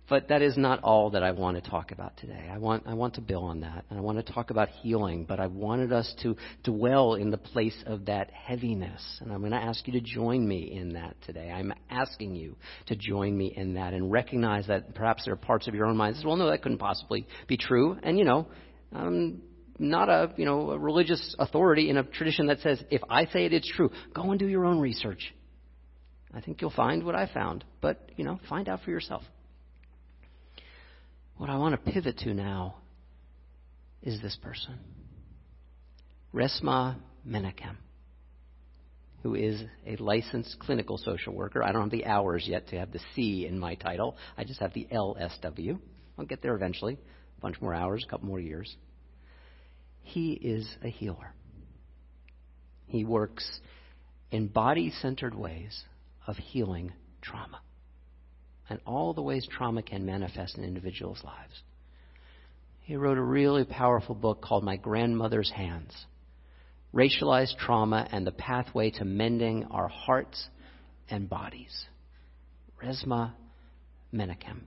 But 0.07 0.29
that 0.29 0.43
is 0.43 0.59
not 0.59 0.83
all 0.83 1.11
that 1.11 1.23
I 1.23 1.31
want 1.31 1.63
to 1.63 1.71
talk 1.71 1.91
about 1.91 2.19
today. 2.19 2.51
I 2.53 2.59
want, 2.59 2.83
I 2.87 2.93
want 2.93 3.15
to 3.15 3.23
build 3.23 3.45
on 3.45 3.61
that. 3.61 3.87
And 3.89 3.99
I 3.99 4.03
want 4.03 4.25
to 4.25 4.33
talk 4.33 4.51
about 4.51 4.69
healing, 4.69 5.25
but 5.25 5.41
I 5.41 5.47
wanted 5.47 5.93
us 5.93 6.15
to 6.23 6.37
dwell 6.63 7.15
in 7.15 7.31
the 7.31 7.39
place 7.39 7.77
of 7.87 8.05
that 8.05 8.31
heaviness. 8.31 9.03
And 9.21 9.33
I'm 9.33 9.41
going 9.41 9.53
to 9.53 9.57
ask 9.57 9.87
you 9.87 9.95
to 9.95 10.03
join 10.03 10.47
me 10.47 10.73
in 10.73 10.93
that 10.93 11.17
today. 11.25 11.51
I'm 11.51 11.73
asking 11.89 12.37
you 12.37 12.57
to 12.87 12.97
join 12.97 13.37
me 13.37 13.55
in 13.57 13.75
that 13.75 13.95
and 13.95 14.13
recognize 14.13 14.67
that 14.67 14.95
perhaps 14.95 15.25
there 15.25 15.33
are 15.33 15.39
parts 15.39 15.69
of 15.69 15.75
your 15.75 15.87
own 15.87 15.97
mind 15.97 16.17
that 16.17 16.27
well, 16.27 16.37
no, 16.37 16.51
that 16.51 16.61
couldn't 16.61 16.79
possibly 16.79 17.27
be 17.47 17.57
true. 17.57 17.97
And, 18.03 18.19
you 18.19 18.25
know, 18.25 18.47
um, 18.93 19.41
not 19.79 20.09
a 20.09 20.33
you 20.37 20.45
know 20.45 20.71
a 20.71 20.79
religious 20.79 21.35
authority 21.39 21.91
in 21.91 21.97
a 21.97 22.05
tradition 22.05 22.47
that 22.47 22.61
says 22.61 22.83
if 22.91 23.03
I 23.09 23.27
say 23.27 23.47
it, 23.47 23.53
it's 23.53 23.71
true. 23.71 23.91
Go 24.15 24.31
and 24.31 24.39
do 24.39 24.47
your 24.47 24.65
own 24.65 24.81
research. 24.81 25.35
I 26.33 26.41
think 26.41 26.61
you'll 26.61 26.71
find 26.71 27.05
what 27.05 27.15
I 27.15 27.27
found, 27.33 27.65
but 27.81 28.11
you 28.17 28.25
know, 28.25 28.41
find 28.49 28.69
out 28.69 28.81
for 28.85 28.91
yourself. 28.91 29.23
What 31.37 31.51
I 31.51 31.57
want 31.57 31.75
to 31.75 31.93
pivot 31.93 32.19
to 32.19 32.35
now 32.35 32.77
is 34.03 34.21
this 34.21 34.37
person, 34.43 34.79
Resmaa 36.33 36.97
Menakem, 37.27 37.77
who 39.23 39.35
is 39.35 39.63
a 39.87 39.97
licensed 39.97 40.59
clinical 40.61 40.99
social 40.99 41.35
worker. 41.35 41.63
I 41.63 41.73
don't 41.73 41.83
have 41.83 41.91
the 41.91 42.07
hours 42.07 42.45
yet 42.47 42.69
to 42.69 42.79
have 42.79 42.93
the 42.93 43.01
C 43.15 43.47
in 43.47 43.59
my 43.59 43.75
title. 43.75 44.17
I 44.37 44.45
just 44.45 44.61
have 44.61 44.75
the 44.75 44.87
LSW. 44.93 45.79
I'll 46.19 46.27
get 46.27 46.43
there 46.43 46.55
eventually. 46.55 46.99
A 47.39 47.41
bunch 47.41 47.61
more 47.61 47.75
hours, 47.75 48.05
a 48.07 48.11
couple 48.11 48.29
more 48.29 48.41
years. 48.41 48.77
He 50.05 50.33
is 50.33 50.69
a 50.83 50.89
healer. 50.89 51.33
He 52.87 53.05
works 53.05 53.61
in 54.31 54.47
body 54.49 54.91
centered 54.91 55.35
ways 55.35 55.85
of 56.27 56.37
healing 56.37 56.93
trauma 57.21 57.61
and 58.69 58.81
all 58.87 59.13
the 59.13 59.23
ways 59.23 59.47
trauma 59.51 59.83
can 59.83 60.07
manifest 60.07 60.57
in 60.57 60.65
individuals' 60.65 61.23
lives. 61.25 61.63
He 62.83 62.97
wrote 62.97 63.19
a 63.19 63.23
really 63.23 63.65
powerful 63.65 64.15
book 64.15 64.43
called 64.43 64.65
My 64.65 64.77
Grandmother's 64.77 65.51
Hands 65.51 65.93
Racialized 66.95 67.57
Trauma 67.59 68.07
and 68.13 68.25
the 68.25 68.33
Pathway 68.33 68.91
to 68.93 69.05
Mending 69.05 69.65
Our 69.65 69.89
Hearts 69.89 70.49
and 71.11 71.29
Bodies. 71.29 71.87
Resmaa 72.81 73.33
Menakem. 74.13 74.61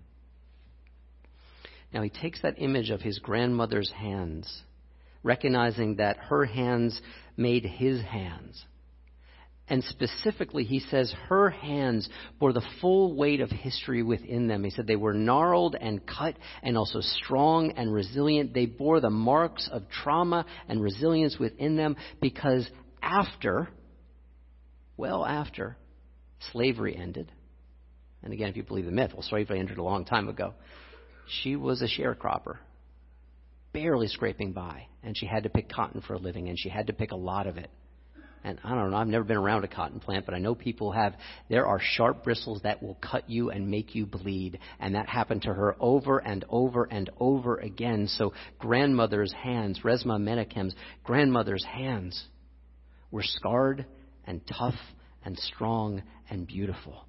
Now 1.94 2.02
he 2.02 2.10
takes 2.10 2.42
that 2.42 2.62
image 2.62 2.90
of 2.90 3.00
his 3.00 3.20
grandmother's 3.20 3.90
hands 3.92 4.64
recognizing 5.24 5.98
that 5.98 6.18
her 6.18 6.46
hands 6.46 7.00
made 7.36 7.66
his 7.66 8.02
hands. 8.02 8.64
And 9.70 9.84
specifically, 9.84 10.64
he 10.64 10.80
says 10.80 11.14
her 11.28 11.50
hands 11.50 12.08
bore 12.40 12.54
the 12.54 12.66
full 12.80 13.16
weight 13.16 13.42
of 13.42 13.50
history 13.50 14.02
within 14.02 14.48
them. 14.48 14.64
He 14.64 14.70
said 14.70 14.88
they 14.88 14.96
were 14.96 15.14
gnarled 15.14 15.76
and 15.80 16.06
cut 16.08 16.36
and 16.64 16.78
also 16.78 17.02
strong 17.02 17.72
and 17.72 17.94
resilient. 17.94 18.54
They 18.54 18.66
bore 18.66 19.02
the 19.02 19.10
marks 19.10 19.68
of 19.70 19.90
trauma 19.90 20.46
and 20.70 20.82
resilience 20.82 21.38
within 21.38 21.76
them 21.76 21.98
because 22.22 22.68
after, 23.02 23.68
well 24.96 25.26
after, 25.26 25.76
slavery 26.54 26.96
ended. 26.96 27.30
And 28.24 28.32
again, 28.32 28.50
if 28.50 28.56
you 28.56 28.64
believe 28.64 28.86
the 28.86 28.92
myth, 28.92 29.12
well, 29.14 29.22
slavery 29.22 29.60
ended 29.60 29.78
a 29.78 29.84
long 29.84 30.06
time 30.06 30.30
ago. 30.30 30.54
She 31.42 31.58
was 31.58 31.82
a 31.82 31.88
sharecropper, 31.88 32.58
barely 33.82 34.08
scraping 34.08 34.54
by, 34.54 34.88
and 35.04 35.18
she 35.18 35.26
had 35.26 35.44
to 35.44 35.50
pick 35.50 35.70
cotton 35.70 36.02
for 36.02 36.14
a 36.14 36.18
living, 36.20 36.50
and 36.50 36.58
she 36.60 36.70
had 36.70 36.88
to 36.88 36.94
pick 36.94 37.12
a 37.12 37.16
lot 37.16 37.48
of 37.48 37.58
it 37.58 37.70
and 38.48 38.60
I 38.64 38.76
don't 38.76 38.92
know, 38.92 38.98
I've 38.98 39.08
never 39.08 39.26
been 39.26 39.38
around 39.38 39.64
a 39.64 39.68
cotton 39.68 40.00
plant, 40.00 40.26
but 40.26 40.34
I 40.34 40.40
know 40.40 40.56
people 40.56 40.92
have, 40.92 41.14
there 41.50 41.68
are 41.68 41.80
sharp 41.82 42.24
bristles 42.24 42.62
that 42.64 42.82
will 42.82 42.96
cut 42.96 43.30
you 43.30 43.50
and 43.50 43.70
make 43.70 43.94
you 43.94 44.06
bleed. 44.06 44.60
And 44.80 44.96
that 44.96 45.08
happened 45.08 45.42
to 45.44 45.54
her 45.54 45.76
over 45.80 46.20
and 46.20 46.46
over 46.50 46.86
and 46.86 47.10
over 47.20 47.58
again. 47.58 48.08
So 48.08 48.34
grandmother's 48.58 49.34
hands, 49.34 49.82
Resmaa 49.84 50.22
Menakem's 50.22 50.76
grandmother's 51.04 51.66
hands, 51.66 52.24
were 53.12 53.24
scarred 53.24 53.86
and 54.26 54.42
tough 54.48 54.76
and 55.26 55.38
strong 55.38 56.04
and 56.30 56.48
beautiful 56.48 57.06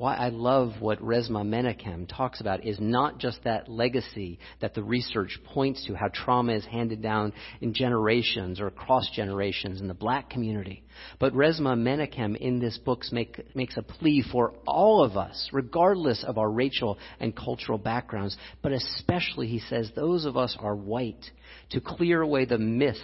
why 0.00 0.14
I 0.14 0.30
love 0.30 0.80
what 0.80 0.98
Resmaa 1.02 1.44
Menakem 1.44 2.08
talks 2.08 2.40
about 2.40 2.64
is 2.64 2.80
not 2.80 3.18
just 3.18 3.44
that 3.44 3.68
legacy 3.68 4.38
that 4.62 4.72
the 4.72 4.82
research 4.82 5.38
points 5.44 5.84
to, 5.86 5.94
how 5.94 6.08
trauma 6.08 6.54
is 6.54 6.64
handed 6.64 7.02
down 7.02 7.34
in 7.60 7.74
generations 7.74 8.60
or 8.60 8.66
across 8.66 9.10
generations 9.14 9.78
in 9.78 9.88
the 9.88 9.94
black 9.94 10.30
community. 10.30 10.82
But 11.18 11.34
Resmaa 11.34 11.76
Menakem 11.76 12.34
in 12.34 12.60
this 12.60 12.78
book 12.78 13.02
make, 13.12 13.54
makes 13.54 13.76
a 13.76 13.82
plea 13.82 14.24
for 14.32 14.54
all 14.66 15.04
of 15.04 15.18
us, 15.18 15.50
regardless 15.52 16.24
of 16.24 16.38
our 16.38 16.50
racial 16.50 16.96
and 17.20 17.36
cultural 17.36 17.76
backgrounds, 17.76 18.38
but 18.62 18.72
especially, 18.72 19.48
he 19.48 19.58
says, 19.58 19.90
those 19.94 20.24
of 20.24 20.34
us 20.34 20.56
are 20.60 20.74
white, 20.74 21.30
to 21.72 21.80
clear 21.82 22.22
away 22.22 22.46
the 22.46 22.56
myths 22.56 23.02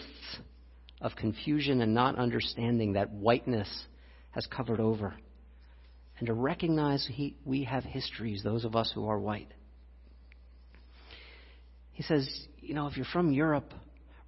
of 1.02 1.14
confusion 1.14 1.82
and 1.82 1.92
not 1.92 2.16
understanding 2.16 2.94
that 2.94 3.12
whiteness 3.12 3.68
has 4.30 4.46
covered 4.46 4.80
over 4.80 5.14
and 6.18 6.26
to 6.26 6.34
recognize 6.34 7.06
he, 7.10 7.36
we 7.44 7.64
have 7.64 7.84
histories, 7.84 8.42
those 8.42 8.64
of 8.64 8.74
us 8.74 8.90
who 8.94 9.06
are 9.08 9.18
white. 9.18 9.52
He 11.92 12.02
says, 12.02 12.28
you 12.60 12.74
know, 12.74 12.86
if 12.86 12.96
you're 12.96 13.06
from 13.06 13.32
Europe, 13.32 13.72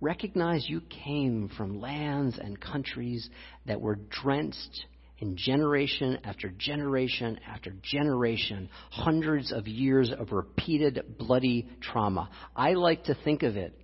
recognize 0.00 0.68
you 0.68 0.80
came 0.80 1.50
from 1.56 1.80
lands 1.80 2.38
and 2.38 2.60
countries 2.60 3.28
that 3.66 3.80
were 3.80 3.96
drenched 3.96 4.86
in 5.18 5.36
generation 5.36 6.18
after 6.24 6.50
generation 6.50 7.38
after 7.46 7.72
generation, 7.82 8.68
hundreds 8.90 9.52
of 9.52 9.66
years 9.66 10.12
of 10.16 10.32
repeated 10.32 11.16
bloody 11.18 11.68
trauma. 11.80 12.30
I 12.54 12.74
like 12.74 13.04
to 13.04 13.16
think 13.24 13.42
of 13.42 13.56
it 13.56 13.78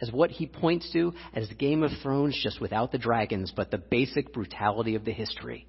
as 0.00 0.12
what 0.12 0.30
he 0.30 0.46
points 0.46 0.90
to 0.92 1.14
as 1.32 1.48
Game 1.58 1.82
of 1.82 1.90
Thrones, 2.02 2.38
just 2.42 2.60
without 2.60 2.92
the 2.92 2.98
dragons, 2.98 3.52
but 3.54 3.70
the 3.70 3.78
basic 3.78 4.32
brutality 4.32 4.94
of 4.94 5.04
the 5.04 5.12
history. 5.12 5.66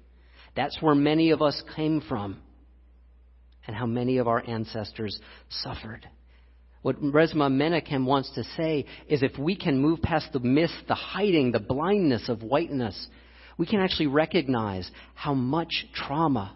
That's 0.56 0.80
where 0.80 0.94
many 0.94 1.30
of 1.30 1.42
us 1.42 1.62
came 1.76 2.00
from 2.00 2.40
and 3.66 3.76
how 3.76 3.86
many 3.86 4.18
of 4.18 4.28
our 4.28 4.42
ancestors 4.46 5.20
suffered. 5.48 6.08
What 6.82 7.00
Resmaa 7.02 7.50
Menakem 7.50 8.06
wants 8.06 8.30
to 8.34 8.44
say 8.56 8.86
is 9.08 9.22
if 9.22 9.36
we 9.38 9.56
can 9.56 9.78
move 9.78 10.00
past 10.00 10.32
the 10.32 10.40
myth, 10.40 10.70
the 10.86 10.94
hiding, 10.94 11.52
the 11.52 11.60
blindness 11.60 12.28
of 12.28 12.42
whiteness, 12.42 13.08
we 13.58 13.66
can 13.66 13.80
actually 13.80 14.06
recognize 14.06 14.90
how 15.14 15.34
much 15.34 15.86
trauma 15.92 16.54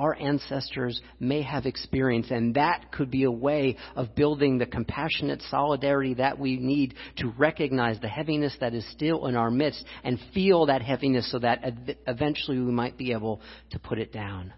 our 0.00 0.14
ancestors 0.14 1.00
may 1.18 1.42
have 1.42 1.66
experienced. 1.66 2.30
And 2.30 2.54
that 2.54 2.90
could 2.90 3.10
be 3.10 3.24
a 3.24 3.30
way 3.30 3.76
of 3.94 4.14
building 4.14 4.56
the 4.56 4.66
compassionate 4.66 5.42
solidarity 5.50 6.14
that 6.14 6.38
we 6.38 6.56
need 6.56 6.94
to 7.18 7.28
recognize 7.36 8.00
the 8.00 8.08
heaviness 8.08 8.56
that 8.60 8.72
is 8.74 8.90
still 8.92 9.26
in 9.26 9.36
our 9.36 9.50
midst 9.50 9.84
and 10.02 10.18
feel 10.32 10.66
that 10.66 10.80
heaviness 10.80 11.30
so 11.30 11.38
that 11.40 11.60
eventually 12.06 12.58
we 12.58 12.72
might 12.72 12.96
be 12.96 13.12
able 13.12 13.42
to 13.70 13.78
put 13.78 13.98
it 13.98 14.10
down. 14.12 14.54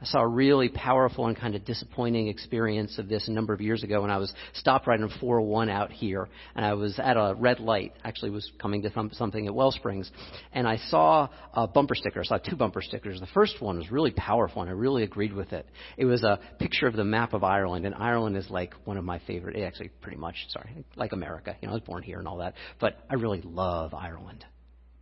I 0.00 0.06
saw 0.06 0.20
a 0.20 0.28
really 0.28 0.68
powerful 0.68 1.28
and 1.28 1.36
kind 1.36 1.54
of 1.54 1.64
disappointing 1.64 2.26
experience 2.26 2.98
of 2.98 3.08
this 3.08 3.28
a 3.28 3.30
number 3.30 3.54
of 3.54 3.60
years 3.60 3.84
ago 3.84 4.02
when 4.02 4.10
I 4.10 4.18
was 4.18 4.32
stopped 4.54 4.88
right 4.88 5.00
on 5.00 5.08
401 5.20 5.68
out 5.68 5.92
here, 5.92 6.28
and 6.56 6.66
I 6.66 6.74
was 6.74 6.98
at 6.98 7.16
a 7.16 7.34
red 7.38 7.60
light. 7.60 7.92
Actually, 8.04 8.30
was 8.30 8.50
coming 8.60 8.82
to 8.82 9.08
something 9.12 9.46
at 9.46 9.54
Wellsprings, 9.54 10.10
and 10.52 10.66
I 10.66 10.78
saw 10.88 11.28
a 11.52 11.68
bumper 11.68 11.94
sticker. 11.94 12.20
I 12.20 12.24
saw 12.24 12.38
two 12.38 12.56
bumper 12.56 12.82
stickers. 12.82 13.20
The 13.20 13.28
first 13.28 13.62
one 13.62 13.78
was 13.78 13.90
really 13.92 14.10
powerful, 14.10 14.62
and 14.62 14.68
I 14.68 14.74
really 14.74 15.04
agreed 15.04 15.32
with 15.32 15.52
it. 15.52 15.66
It 15.96 16.06
was 16.06 16.24
a 16.24 16.40
picture 16.58 16.88
of 16.88 16.96
the 16.96 17.04
map 17.04 17.32
of 17.32 17.44
Ireland, 17.44 17.86
and 17.86 17.94
Ireland 17.94 18.36
is 18.36 18.50
like 18.50 18.74
one 18.84 18.96
of 18.96 19.04
my 19.04 19.20
favorite. 19.20 19.56
Eh, 19.56 19.64
actually, 19.64 19.90
pretty 20.00 20.18
much. 20.18 20.34
Sorry, 20.48 20.84
like 20.96 21.12
America. 21.12 21.56
You 21.62 21.68
know, 21.68 21.72
I 21.72 21.76
was 21.76 21.84
born 21.84 22.02
here 22.02 22.18
and 22.18 22.26
all 22.26 22.38
that, 22.38 22.54
but 22.80 22.98
I 23.08 23.14
really 23.14 23.42
love 23.42 23.94
Ireland, 23.94 24.44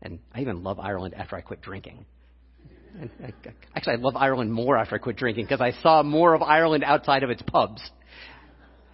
and 0.03 0.19
I 0.35 0.43
even 0.43 0.63
love 0.63 0.79
Ireland 0.79 1.15
after 1.15 1.35
I 1.35 1.41
quit 1.41 1.63
drinking. 1.63 2.05
Actually, 3.75 3.95
I 3.95 3.97
love 3.97 4.17
Ireland 4.17 4.53
more 4.53 4.77
after 4.77 4.97
I 4.97 4.99
quit 4.99 5.17
drinking 5.17 5.45
because 5.45 5.61
I 5.61 5.73
saw 5.83 6.03
more 6.03 6.35
of 6.35 6.43
Ireland 6.43 6.85
outside 6.85 7.23
of 7.23 7.31
its 7.31 7.43
pubs. 7.43 7.83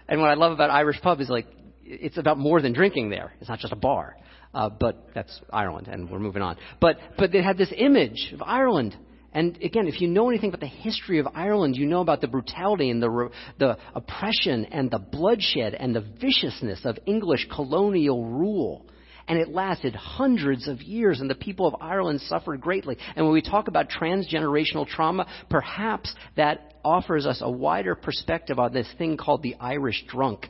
And 0.09 0.21
what 0.21 0.31
I 0.31 0.35
love 0.35 0.53
about 0.53 0.71
Irish 0.71 1.01
pub 1.01 1.21
is 1.21 1.29
like 1.29 1.47
it's 1.85 2.19
about 2.19 2.39
more 2.39 2.61
than 2.61 2.73
drinking 2.73 3.11
there. 3.11 3.33
It's 3.41 3.49
not 3.49 3.59
just 3.59 3.73
a 3.73 3.77
bar. 3.77 4.17
Uh, 4.55 4.71
but 4.71 5.09
that's 5.15 5.41
Ireland, 5.53 5.89
and 5.89 6.11
we're 6.11 6.19
moving 6.19 6.43
on. 6.43 6.57
But 6.81 6.97
but 7.19 7.33
they 7.33 7.43
had 7.43 7.59
this 7.59 7.73
image 7.77 8.33
of 8.33 8.43
Ireland. 8.43 8.97
And 9.33 9.59
again, 9.63 9.87
if 9.87 10.01
you 10.01 10.09
know 10.09 10.31
anything 10.31 10.49
about 10.49 10.61
the 10.61 10.67
history 10.67 11.19
of 11.19 11.29
Ireland, 11.35 11.77
you 11.77 11.87
know 11.87 12.01
about 12.01 12.23
the 12.23 12.29
brutality 12.29 12.91
and 12.91 13.03
the 13.03 13.29
the 13.59 13.77
oppression 13.95 14.65
and 14.67 14.91
the 14.91 14.99
bloodshed 14.99 15.75
and 15.75 15.95
the 15.95 16.01
viciousness 16.01 16.81
of 16.85 16.99
English 17.05 17.47
colonial 17.55 18.25
rule 18.25 18.87
and 19.29 19.39
it 19.39 19.51
lasted 19.51 19.95
hundreds 19.95 20.67
of 20.69 20.81
years, 20.83 21.21
and 21.21 21.29
the 21.29 21.35
people 21.35 21.67
of 21.67 21.77
Ireland 21.81 22.23
suffered 22.23 22.61
greatly. 22.61 22.97
And 23.15 23.27
when 23.27 23.35
we 23.35 23.43
talk 23.43 23.69
about 23.69 23.91
transgenerational 23.91 24.87
trauma, 24.87 25.27
perhaps 25.51 26.13
that 26.37 26.75
offers 26.85 27.27
us 27.27 27.41
a 27.43 27.51
wider 27.51 27.95
perspective 27.95 28.59
on 28.59 28.73
this 28.73 28.89
thing 28.97 29.19
called 29.19 29.43
the 29.43 29.57
Irish 29.61 30.05
drunk 30.09 30.49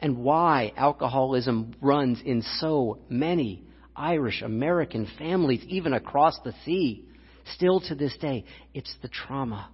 and 0.00 0.18
why 0.18 0.72
alcoholism 0.76 1.74
runs 1.82 2.22
in 2.24 2.42
so 2.58 3.00
many 3.10 3.64
Irish 3.94 4.40
American 4.40 5.06
families, 5.18 5.62
even 5.68 5.92
across 5.92 6.38
the 6.42 6.54
sea. 6.64 7.04
Still 7.54 7.80
to 7.80 7.94
this 7.94 8.16
day, 8.18 8.44
it's 8.72 8.94
the 9.02 9.08
trauma. 9.08 9.68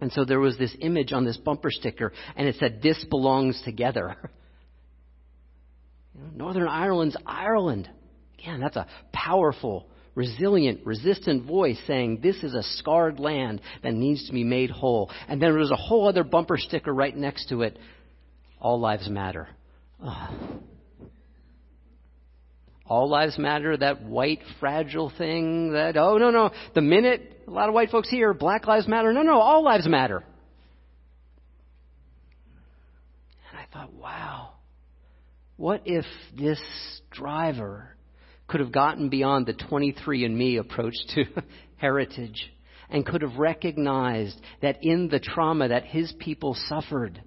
And 0.00 0.12
so 0.12 0.24
there 0.24 0.40
was 0.40 0.58
this 0.58 0.76
image 0.80 1.12
on 1.12 1.24
this 1.24 1.36
bumper 1.36 1.70
sticker, 1.70 2.12
and 2.36 2.46
it 2.46 2.56
said, 2.60 2.80
This 2.82 3.04
belongs 3.04 3.60
together. 3.64 4.16
You 6.14 6.20
know, 6.22 6.30
Northern 6.34 6.68
Ireland's 6.68 7.16
Ireland. 7.26 7.88
Again, 8.38 8.60
that's 8.60 8.76
a 8.76 8.86
powerful, 9.12 9.86
resilient, 10.14 10.84
resistant 10.84 11.46
voice 11.46 11.78
saying 11.86 12.20
this 12.22 12.36
is 12.42 12.54
a 12.54 12.62
scarred 12.62 13.20
land 13.20 13.60
that 13.82 13.94
needs 13.94 14.26
to 14.26 14.32
be 14.32 14.44
made 14.44 14.70
whole. 14.70 15.10
And 15.28 15.40
then 15.40 15.52
there's 15.52 15.70
a 15.70 15.76
whole 15.76 16.08
other 16.08 16.24
bumper 16.24 16.56
sticker 16.58 16.92
right 16.92 17.16
next 17.16 17.48
to 17.48 17.62
it. 17.62 17.78
All 18.60 18.80
lives 18.80 19.08
matter. 19.08 19.48
All 22.86 23.08
lives 23.08 23.38
matter, 23.38 23.76
that 23.76 24.02
white, 24.02 24.40
fragile 24.60 25.10
thing 25.16 25.72
that, 25.72 25.96
oh, 25.96 26.18
no, 26.18 26.30
no, 26.30 26.50
the 26.74 26.82
minute 26.82 27.32
a 27.46 27.50
lot 27.50 27.68
of 27.68 27.74
white 27.74 27.90
folks 27.90 28.08
hear 28.08 28.34
black 28.34 28.66
lives 28.66 28.86
matter, 28.86 29.12
no, 29.12 29.22
no, 29.22 29.40
all 29.40 29.62
lives 29.62 29.86
matter. 29.88 30.24
And 33.50 33.58
I 33.58 33.66
thought, 33.72 33.92
wow, 33.94 34.50
what 35.62 35.82
if 35.84 36.04
this 36.36 36.60
driver 37.12 37.94
could 38.48 38.58
have 38.58 38.72
gotten 38.72 39.08
beyond 39.08 39.46
the 39.46 39.54
23andMe 39.54 40.58
approach 40.58 40.96
to 41.14 41.22
heritage 41.76 42.52
and 42.90 43.06
could 43.06 43.22
have 43.22 43.36
recognized 43.36 44.40
that 44.60 44.82
in 44.82 45.06
the 45.06 45.20
trauma 45.20 45.68
that 45.68 45.84
his 45.84 46.12
people 46.18 46.56
suffered, 46.66 47.22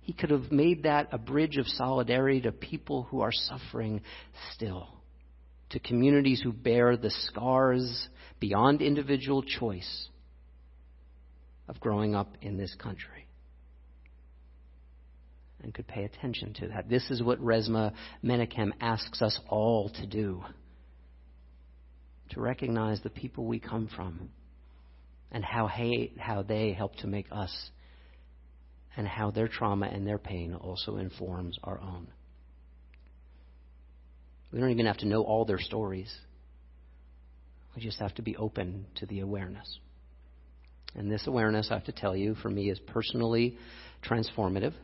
he 0.00 0.12
could 0.12 0.30
have 0.30 0.50
made 0.50 0.82
that 0.82 1.06
a 1.12 1.18
bridge 1.18 1.58
of 1.58 1.68
solidarity 1.68 2.40
to 2.40 2.50
people 2.50 3.04
who 3.04 3.20
are 3.20 3.30
suffering 3.30 4.00
still, 4.52 4.88
to 5.68 5.78
communities 5.78 6.40
who 6.42 6.52
bear 6.52 6.96
the 6.96 7.12
scars 7.28 8.08
beyond 8.40 8.82
individual 8.82 9.44
choice 9.44 10.08
of 11.68 11.78
growing 11.78 12.16
up 12.16 12.36
in 12.42 12.56
this 12.56 12.74
country 12.74 13.28
and 15.62 15.74
could 15.74 15.86
pay 15.86 16.04
attention 16.04 16.52
to 16.54 16.68
that. 16.68 16.88
This 16.88 17.10
is 17.10 17.22
what 17.22 17.40
Resmaa 17.40 17.92
Menakem 18.24 18.72
asks 18.80 19.22
us 19.22 19.38
all 19.48 19.90
to 19.90 20.06
do 20.06 20.42
to 22.30 22.40
recognize 22.40 23.00
the 23.02 23.10
people 23.10 23.44
we 23.44 23.58
come 23.58 23.88
from 23.94 24.30
and 25.32 25.44
how, 25.44 25.68
how 26.18 26.42
they 26.42 26.72
help 26.72 26.96
to 26.96 27.06
make 27.06 27.26
us 27.30 27.70
and 28.96 29.06
how 29.06 29.30
their 29.30 29.48
trauma 29.48 29.86
and 29.86 30.06
their 30.06 30.18
pain 30.18 30.54
also 30.54 30.96
informs 30.96 31.58
our 31.62 31.80
own. 31.80 32.08
We 34.52 34.58
don't 34.58 34.70
even 34.70 34.86
have 34.86 34.98
to 34.98 35.06
know 35.06 35.22
all 35.22 35.44
their 35.44 35.60
stories. 35.60 36.12
We 37.76 37.82
just 37.82 38.00
have 38.00 38.14
to 38.16 38.22
be 38.22 38.36
open 38.36 38.86
to 38.96 39.06
the 39.06 39.20
awareness. 39.20 39.78
And 40.96 41.10
this 41.10 41.28
awareness, 41.28 41.68
I 41.70 41.74
have 41.74 41.84
to 41.84 41.92
tell 41.92 42.16
you, 42.16 42.34
for 42.36 42.50
me 42.50 42.68
is 42.68 42.80
personally 42.80 43.56
transformative 44.04 44.74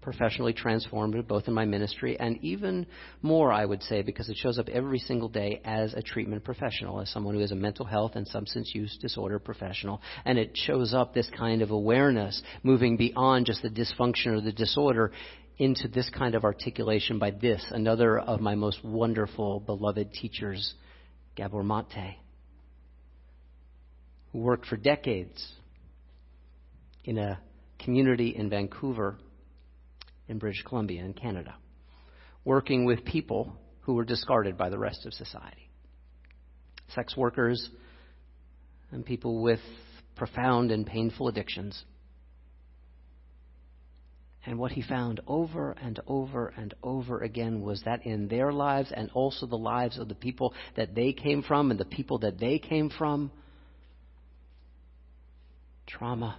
professionally 0.00 0.52
transformative, 0.52 1.28
both 1.28 1.46
in 1.46 1.54
my 1.54 1.64
ministry 1.64 2.18
and 2.18 2.38
even 2.42 2.86
more, 3.22 3.52
I 3.52 3.64
would 3.64 3.82
say, 3.82 4.02
because 4.02 4.28
it 4.28 4.36
shows 4.36 4.58
up 4.58 4.68
every 4.68 4.98
single 4.98 5.28
day 5.28 5.60
as 5.64 5.94
a 5.94 6.02
treatment 6.02 6.44
professional, 6.44 7.00
as 7.00 7.10
someone 7.10 7.34
who 7.34 7.40
is 7.40 7.52
a 7.52 7.56
mental 7.56 7.86
health 7.86 8.12
and 8.16 8.26
substance 8.26 8.72
use 8.74 8.96
disorder 9.00 9.38
professional. 9.38 10.00
And 10.24 10.38
it 10.38 10.56
shows 10.56 10.94
up 10.94 11.14
this 11.14 11.30
kind 11.36 11.62
of 11.62 11.70
awareness, 11.70 12.42
moving 12.62 12.96
beyond 12.96 13.46
just 13.46 13.62
the 13.62 13.70
dysfunction 13.70 14.28
or 14.28 14.40
the 14.40 14.52
disorder 14.52 15.12
into 15.58 15.88
this 15.88 16.08
kind 16.10 16.34
of 16.34 16.44
articulation 16.44 17.18
by 17.18 17.30
this, 17.30 17.64
another 17.70 18.18
of 18.18 18.40
my 18.40 18.54
most 18.54 18.84
wonderful, 18.84 19.60
beloved 19.60 20.12
teachers, 20.12 20.74
Gabor 21.36 21.64
Maté, 21.64 22.14
who 24.32 24.38
worked 24.38 24.66
for 24.66 24.76
decades 24.76 25.52
in 27.04 27.18
a 27.18 27.40
community 27.78 28.34
in 28.36 28.50
Vancouver 28.50 29.18
in 30.28 30.38
British 30.38 30.62
Columbia 30.62 31.04
in 31.04 31.14
Canada, 31.14 31.54
working 32.44 32.84
with 32.84 33.04
people 33.04 33.56
who 33.80 33.94
were 33.94 34.04
discarded 34.04 34.56
by 34.56 34.68
the 34.68 34.78
rest 34.78 35.06
of 35.06 35.14
society. 35.14 35.70
Sex 36.94 37.16
workers 37.16 37.68
and 38.90 39.04
people 39.04 39.42
with 39.42 39.60
profound 40.16 40.70
and 40.70 40.86
painful 40.86 41.28
addictions. 41.28 41.82
And 44.46 44.58
what 44.58 44.72
he 44.72 44.82
found 44.82 45.20
over 45.26 45.72
and 45.72 46.00
over 46.06 46.48
and 46.56 46.72
over 46.82 47.20
again 47.20 47.60
was 47.60 47.82
that 47.84 48.06
in 48.06 48.28
their 48.28 48.52
lives 48.52 48.92
and 48.94 49.10
also 49.12 49.46
the 49.46 49.56
lives 49.56 49.98
of 49.98 50.08
the 50.08 50.14
people 50.14 50.54
that 50.76 50.94
they 50.94 51.12
came 51.12 51.42
from 51.42 51.70
and 51.70 51.78
the 51.78 51.84
people 51.84 52.18
that 52.20 52.38
they 52.38 52.58
came 52.58 52.90
from, 52.90 53.30
trauma 55.86 56.38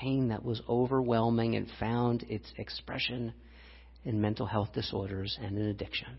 pain 0.00 0.28
that 0.28 0.44
was 0.44 0.62
overwhelming 0.68 1.56
and 1.56 1.66
found 1.80 2.24
its 2.28 2.46
expression 2.56 3.32
in 4.04 4.20
mental 4.20 4.46
health 4.46 4.72
disorders 4.72 5.38
and 5.42 5.58
in 5.58 5.66
addiction. 5.66 6.18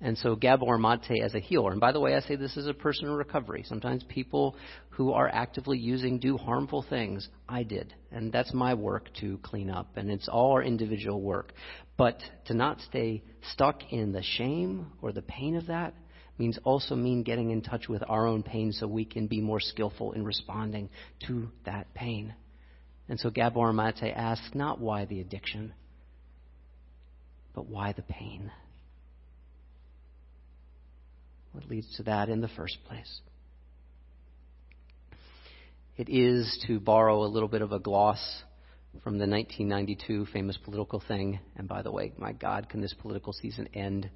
And 0.00 0.16
so 0.16 0.36
Gabor 0.36 0.78
Maté 0.78 1.22
as 1.24 1.34
a 1.34 1.40
healer, 1.40 1.72
and 1.72 1.80
by 1.80 1.90
the 1.90 1.98
way, 1.98 2.14
I 2.14 2.20
say 2.20 2.36
this 2.36 2.56
as 2.56 2.68
a 2.68 2.74
person 2.74 3.06
in 3.06 3.12
recovery. 3.12 3.64
Sometimes 3.66 4.04
people 4.08 4.54
who 4.90 5.12
are 5.12 5.28
actively 5.28 5.76
using 5.76 6.20
do 6.20 6.36
harmful 6.36 6.84
things. 6.88 7.28
I 7.48 7.64
did. 7.64 7.92
And 8.12 8.32
that's 8.32 8.54
my 8.54 8.74
work 8.74 9.08
to 9.20 9.38
clean 9.42 9.70
up. 9.70 9.96
And 9.96 10.08
it's 10.08 10.28
all 10.28 10.52
our 10.52 10.62
individual 10.62 11.20
work. 11.20 11.52
But 11.96 12.20
to 12.44 12.54
not 12.54 12.80
stay 12.82 13.24
stuck 13.52 13.92
in 13.92 14.12
the 14.12 14.22
shame 14.22 14.92
or 15.02 15.10
the 15.10 15.22
pain 15.22 15.56
of 15.56 15.66
that, 15.66 15.94
means 16.38 16.58
also 16.64 16.94
mean 16.94 17.22
getting 17.22 17.50
in 17.50 17.62
touch 17.62 17.88
with 17.88 18.02
our 18.08 18.26
own 18.26 18.42
pain 18.42 18.72
so 18.72 18.86
we 18.86 19.04
can 19.04 19.26
be 19.26 19.40
more 19.40 19.60
skillful 19.60 20.12
in 20.12 20.24
responding 20.24 20.88
to 21.26 21.48
that 21.64 21.92
pain. 21.94 22.34
And 23.08 23.18
so 23.18 23.30
Gabor 23.30 23.72
Maté 23.72 24.14
asks 24.14 24.50
not 24.54 24.80
why 24.80 25.04
the 25.04 25.20
addiction, 25.20 25.72
but 27.54 27.66
why 27.66 27.92
the 27.92 28.02
pain? 28.02 28.52
What 31.52 31.68
leads 31.68 31.96
to 31.96 32.02
that 32.04 32.28
in 32.28 32.40
the 32.40 32.48
first 32.48 32.78
place? 32.86 33.20
It 35.96 36.08
is, 36.08 36.64
to 36.68 36.78
borrow 36.78 37.24
a 37.24 37.26
little 37.26 37.48
bit 37.48 37.62
of 37.62 37.72
a 37.72 37.80
gloss 37.80 38.42
from 39.02 39.18
the 39.18 39.26
1992 39.26 40.26
famous 40.32 40.56
political 40.56 41.02
thing, 41.06 41.40
and 41.56 41.66
by 41.66 41.82
the 41.82 41.90
way, 41.90 42.12
my 42.16 42.32
God, 42.32 42.68
can 42.68 42.80
this 42.80 42.94
political 42.94 43.32
season 43.32 43.68
end? 43.74 44.08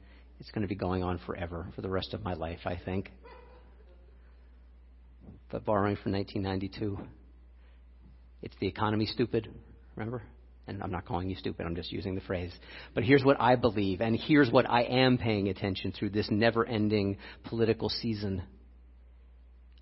It's 0.42 0.50
going 0.50 0.62
to 0.62 0.68
be 0.68 0.74
going 0.74 1.04
on 1.04 1.20
forever, 1.24 1.68
for 1.76 1.82
the 1.82 1.88
rest 1.88 2.14
of 2.14 2.24
my 2.24 2.34
life, 2.34 2.58
I 2.64 2.74
think. 2.74 3.12
But 5.52 5.64
borrowing 5.64 5.94
from 5.94 6.10
1992, 6.14 6.98
it's 8.42 8.56
the 8.58 8.66
economy 8.66 9.06
stupid, 9.06 9.48
remember? 9.94 10.24
And 10.66 10.82
I'm 10.82 10.90
not 10.90 11.06
calling 11.06 11.30
you 11.30 11.36
stupid, 11.36 11.64
I'm 11.64 11.76
just 11.76 11.92
using 11.92 12.16
the 12.16 12.20
phrase. 12.22 12.52
But 12.92 13.04
here's 13.04 13.22
what 13.22 13.40
I 13.40 13.54
believe, 13.54 14.00
and 14.00 14.16
here's 14.16 14.50
what 14.50 14.68
I 14.68 14.82
am 14.82 15.16
paying 15.16 15.48
attention 15.48 15.92
through 15.92 16.10
this 16.10 16.26
never 16.28 16.66
ending 16.66 17.18
political 17.44 17.88
season. 17.88 18.42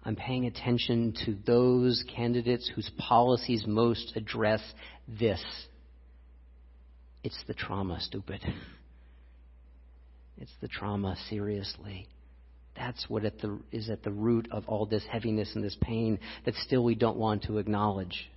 I'm 0.04 0.14
paying 0.14 0.44
attention 0.44 1.14
to 1.24 1.38
those 1.46 2.04
candidates 2.14 2.70
whose 2.74 2.90
policies 2.98 3.64
most 3.66 4.12
address 4.14 4.60
this. 5.08 5.42
It's 7.24 7.42
the 7.46 7.54
trauma, 7.54 7.98
stupid. 7.98 8.42
It's 10.40 10.52
the 10.60 10.68
trauma, 10.68 11.16
seriously. 11.28 12.08
That's 12.74 13.08
what 13.10 13.24
at 13.24 13.38
the, 13.40 13.60
is 13.72 13.90
at 13.90 14.02
the 14.02 14.10
root 14.10 14.48
of 14.50 14.64
all 14.66 14.86
this 14.86 15.04
heaviness 15.10 15.54
and 15.54 15.62
this 15.62 15.76
pain 15.82 16.18
that 16.46 16.54
still 16.54 16.82
we 16.82 16.94
don't 16.94 17.18
want 17.18 17.44
to 17.44 17.58
acknowledge. 17.58 18.30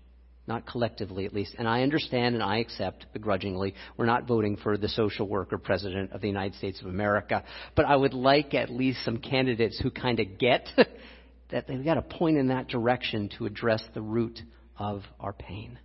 Not 0.45 0.67
collectively, 0.67 1.25
at 1.25 1.33
least. 1.33 1.55
And 1.57 1.65
I 1.65 1.83
understand 1.83 2.35
and 2.35 2.43
I 2.43 2.57
accept, 2.57 3.05
begrudgingly, 3.13 3.73
we're 3.95 4.05
not 4.05 4.27
voting 4.27 4.57
for 4.57 4.77
the 4.77 4.89
social 4.89 5.25
worker 5.25 5.57
president 5.57 6.11
of 6.11 6.19
the 6.19 6.27
United 6.27 6.55
States 6.55 6.81
of 6.81 6.87
America. 6.87 7.45
But 7.75 7.85
I 7.85 7.95
would 7.95 8.13
like 8.13 8.53
at 8.53 8.69
least 8.69 9.05
some 9.05 9.19
candidates 9.19 9.79
who 9.79 9.89
kind 9.89 10.19
of 10.19 10.37
get 10.37 10.67
that 11.51 11.67
they've 11.67 11.85
got 11.85 11.93
to 11.93 12.01
point 12.01 12.37
in 12.37 12.49
that 12.49 12.67
direction 12.67 13.29
to 13.37 13.45
address 13.45 13.81
the 13.93 14.01
root 14.01 14.41
of 14.77 15.03
our 15.21 15.31
pain. 15.31 15.79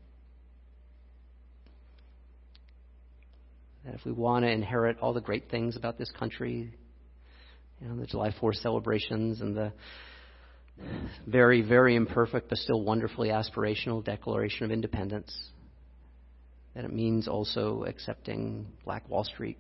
That 3.89 3.95
if 3.99 4.05
we 4.05 4.13
want 4.13 4.45
to 4.45 4.51
inherit 4.51 4.99
all 5.01 5.15
the 5.15 5.21
great 5.21 5.51
things 5.51 5.75
about 5.75 5.97
this 5.97 6.11
country, 6.11 6.75
you 7.81 7.89
know, 7.89 7.97
the 7.97 8.07
July 8.07 8.35
4th 8.39 8.61
celebrations 8.61 9.41
and 9.41 9.57
the 9.57 9.73
very, 11.27 11.63
very 11.63 11.97
imperfect 11.97 12.51
but 12.51 12.59
still 12.59 12.83
wonderfully 12.83 13.31
aspirational 13.31 14.05
Declaration 14.05 14.67
of 14.67 14.71
Independence, 14.71 15.35
that 16.75 16.85
it 16.85 16.93
means 16.93 17.29
also 17.29 17.85
accepting 17.85 18.67
Black 18.85 19.09
Wall 19.09 19.25
Street. 19.25 19.57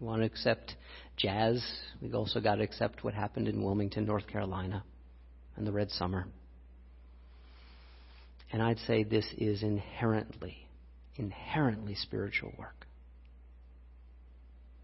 We 0.00 0.06
want 0.08 0.22
to 0.22 0.26
accept 0.26 0.74
jazz. 1.16 1.64
We've 2.00 2.16
also 2.16 2.40
got 2.40 2.56
to 2.56 2.64
accept 2.64 3.04
what 3.04 3.14
happened 3.14 3.46
in 3.46 3.62
Wilmington, 3.62 4.06
North 4.06 4.26
Carolina, 4.26 4.82
and 5.56 5.64
the 5.64 5.72
Red 5.72 5.90
Summer. 5.90 6.26
And 8.52 8.62
I'd 8.62 8.78
say 8.80 9.02
this 9.02 9.26
is 9.38 9.62
inherently, 9.62 10.68
inherently 11.16 11.94
spiritual 11.94 12.52
work. 12.58 12.86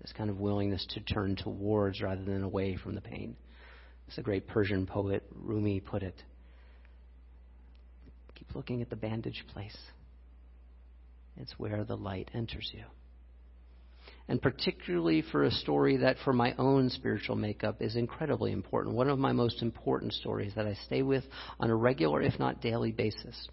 This 0.00 0.12
kind 0.12 0.30
of 0.30 0.40
willingness 0.40 0.86
to 0.94 1.00
turn 1.00 1.36
towards 1.36 2.00
rather 2.00 2.24
than 2.24 2.42
away 2.42 2.76
from 2.76 2.94
the 2.94 3.02
pain. 3.02 3.36
As 4.10 4.16
a 4.16 4.22
great 4.22 4.48
Persian 4.48 4.86
poet, 4.86 5.22
Rumi, 5.34 5.80
put 5.80 6.02
it. 6.02 6.14
Keep 8.36 8.54
looking 8.54 8.80
at 8.80 8.88
the 8.88 8.96
bandage 8.96 9.44
place. 9.52 9.76
It's 11.36 11.58
where 11.58 11.84
the 11.84 11.96
light 11.96 12.30
enters 12.32 12.70
you. 12.72 12.84
And 14.28 14.40
particularly 14.40 15.22
for 15.22 15.44
a 15.44 15.50
story 15.50 15.98
that, 15.98 16.16
for 16.24 16.32
my 16.32 16.54
own 16.58 16.88
spiritual 16.88 17.36
makeup, 17.36 17.82
is 17.82 17.96
incredibly 17.96 18.52
important. 18.52 18.94
One 18.94 19.08
of 19.08 19.18
my 19.18 19.32
most 19.32 19.60
important 19.60 20.14
stories 20.14 20.52
that 20.54 20.66
I 20.66 20.74
stay 20.86 21.02
with 21.02 21.24
on 21.60 21.70
a 21.70 21.76
regular, 21.76 22.22
if 22.22 22.38
not 22.38 22.62
daily 22.62 22.92
basis. 22.92 23.48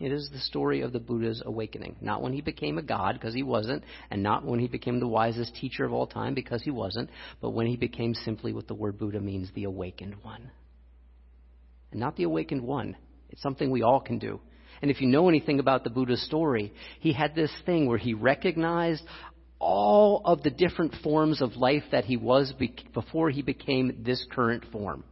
It 0.00 0.12
is 0.12 0.30
the 0.30 0.38
story 0.38 0.80
of 0.80 0.92
the 0.92 0.98
Buddha's 0.98 1.42
awakening. 1.44 1.96
Not 2.00 2.22
when 2.22 2.32
he 2.32 2.40
became 2.40 2.78
a 2.78 2.82
god, 2.82 3.14
because 3.14 3.34
he 3.34 3.42
wasn't, 3.42 3.84
and 4.10 4.22
not 4.22 4.46
when 4.46 4.58
he 4.58 4.66
became 4.66 4.98
the 4.98 5.06
wisest 5.06 5.54
teacher 5.54 5.84
of 5.84 5.92
all 5.92 6.06
time, 6.06 6.32
because 6.32 6.62
he 6.62 6.70
wasn't, 6.70 7.10
but 7.42 7.50
when 7.50 7.66
he 7.66 7.76
became 7.76 8.14
simply 8.14 8.54
what 8.54 8.66
the 8.66 8.74
word 8.74 8.98
Buddha 8.98 9.20
means 9.20 9.50
the 9.54 9.64
awakened 9.64 10.16
one. 10.22 10.50
And 11.90 12.00
not 12.00 12.16
the 12.16 12.22
awakened 12.22 12.62
one. 12.62 12.96
It's 13.28 13.42
something 13.42 13.70
we 13.70 13.82
all 13.82 14.00
can 14.00 14.18
do. 14.18 14.40
And 14.80 14.90
if 14.90 15.02
you 15.02 15.06
know 15.06 15.28
anything 15.28 15.60
about 15.60 15.84
the 15.84 15.90
Buddha's 15.90 16.24
story, 16.24 16.72
he 17.00 17.12
had 17.12 17.34
this 17.34 17.52
thing 17.66 17.86
where 17.86 17.98
he 17.98 18.14
recognized 18.14 19.02
all 19.58 20.22
of 20.24 20.42
the 20.42 20.50
different 20.50 20.94
forms 21.02 21.42
of 21.42 21.56
life 21.56 21.82
that 21.92 22.06
he 22.06 22.16
was 22.16 22.54
before 22.94 23.28
he 23.28 23.42
became 23.42 24.02
this 24.02 24.26
current 24.30 24.64
form. 24.72 25.04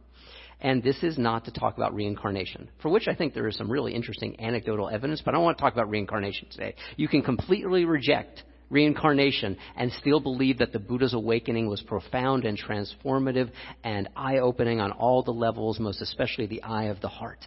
And 0.61 0.83
this 0.83 1.03
is 1.03 1.17
not 1.17 1.45
to 1.45 1.51
talk 1.51 1.77
about 1.77 1.93
reincarnation, 1.95 2.69
for 2.81 2.89
which 2.89 3.07
I 3.07 3.15
think 3.15 3.33
there 3.33 3.47
is 3.47 3.55
some 3.55 3.71
really 3.71 3.93
interesting 3.93 4.39
anecdotal 4.41 4.89
evidence, 4.89 5.21
but 5.23 5.33
I 5.33 5.37
don't 5.37 5.45
want 5.45 5.57
to 5.57 5.61
talk 5.61 5.73
about 5.73 5.89
reincarnation 5.89 6.49
today. 6.49 6.75
You 6.97 7.07
can 7.07 7.21
completely 7.21 7.85
reject 7.85 8.43
reincarnation 8.69 9.57
and 9.77 9.91
still 9.93 10.19
believe 10.19 10.57
that 10.59 10.73
the 10.73 10.79
Buddha's 10.79 11.13
awakening 11.13 11.67
was 11.67 11.81
profound 11.81 12.43
and 12.43 12.59
transformative 12.59 13.51
and 13.83 14.09
eye 14.17 14.39
opening 14.39 14.81
on 14.81 14.91
all 14.91 15.23
the 15.23 15.31
levels, 15.31 15.79
most 15.79 16.01
especially 16.01 16.45
the 16.45 16.61
eye 16.61 16.85
of 16.85 16.99
the 16.99 17.07
heart. 17.07 17.45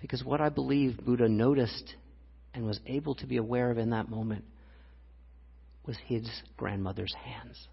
Because 0.00 0.22
what 0.22 0.40
I 0.40 0.50
believe 0.50 1.04
Buddha 1.04 1.28
noticed 1.28 1.94
and 2.54 2.64
was 2.64 2.78
able 2.86 3.16
to 3.16 3.26
be 3.26 3.38
aware 3.38 3.70
of 3.70 3.78
in 3.78 3.90
that 3.90 4.08
moment 4.08 4.44
was 5.84 5.96
his 6.06 6.30
grandmother's 6.56 7.14
hands 7.14 7.68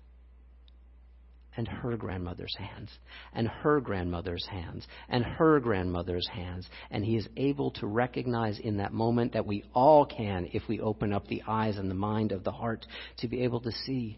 and 1.57 1.67
her 1.67 1.97
grandmother's 1.97 2.55
hands, 2.57 2.89
and 3.33 3.47
her 3.47 3.81
grandmother's 3.81 4.45
hands, 4.47 4.87
and 5.09 5.23
her 5.23 5.59
grandmother's 5.59 6.27
hands. 6.27 6.67
And 6.89 7.03
he 7.03 7.17
is 7.17 7.27
able 7.37 7.71
to 7.71 7.87
recognize 7.87 8.59
in 8.59 8.77
that 8.77 8.93
moment 8.93 9.33
that 9.33 9.45
we 9.45 9.63
all 9.73 10.05
can 10.05 10.49
if 10.53 10.63
we 10.67 10.79
open 10.79 11.11
up 11.13 11.27
the 11.27 11.43
eyes 11.47 11.77
and 11.77 11.89
the 11.89 11.95
mind 11.95 12.31
of 12.31 12.43
the 12.43 12.51
heart 12.51 12.85
to 13.17 13.27
be 13.27 13.43
able 13.43 13.61
to 13.61 13.71
see 13.85 14.17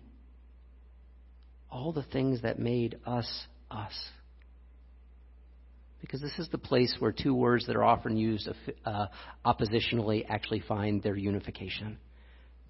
all 1.72 1.92
the 1.92 2.04
things 2.04 2.42
that 2.44 2.60
made 2.60 3.00
us 3.06 3.46
us. 3.72 3.94
Because 6.02 6.22
this 6.22 6.38
is 6.38 6.50
the 6.50 6.58
place 6.58 6.94
where 7.00 7.14
two 7.14 7.34
words 7.34 7.66
that 7.68 7.76
are 7.76 7.84
often 7.84 8.18
used 8.18 8.50
uh, 8.86 9.06
oppositionally 9.46 10.26
actually 10.28 10.60
find 10.60 11.02
their 11.02 11.16
unification 11.16 11.98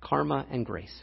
karma 0.03 0.45
and 0.51 0.65
grace. 0.65 0.93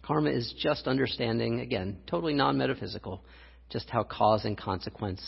Karma 0.00 0.30
is 0.30 0.54
just 0.58 0.86
understanding, 0.86 1.60
again, 1.60 1.98
totally 2.06 2.34
non 2.34 2.56
metaphysical, 2.56 3.22
just 3.70 3.90
how 3.90 4.04
cause 4.04 4.44
and 4.44 4.56
consequence 4.56 5.22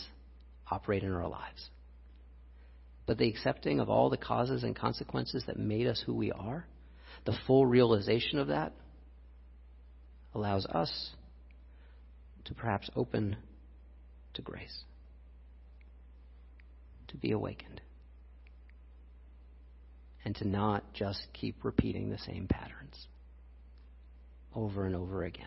operate 0.70 1.03
in 1.03 1.12
our 1.12 1.29
lives. 1.29 1.70
But 3.07 3.18
the 3.18 3.29
accepting 3.29 3.81
of 3.81 3.90
all 3.90 4.09
the 4.09 4.16
causes 4.16 4.64
and 4.64 4.74
consequences 4.74 5.44
that 5.46 5.59
made 5.59 5.87
us 5.87 6.03
who 6.05 6.14
we 6.14 6.33
are, 6.33 6.66
the 7.27 7.37
full 7.46 7.66
realization 7.66 8.38
of 8.38 8.48
that, 8.48 8.72
allows 10.35 10.66
us 10.66 11.11
to 12.46 12.55
perhaps 12.55 12.90
open 12.96 13.37
to 14.35 14.42
grace, 14.42 14.85
to 17.09 17.16
be 17.16 17.33
awakened, 17.33 17.81
and 20.24 20.35
to 20.37 20.48
not 20.48 20.92
just 20.94 21.20
keep 21.33 21.62
repeating 21.62 22.11
the 22.11 22.18
same 22.18 22.48
patterns 22.48 23.07
over 24.54 24.86
and 24.86 24.94
over 24.94 25.24
again. 25.24 25.46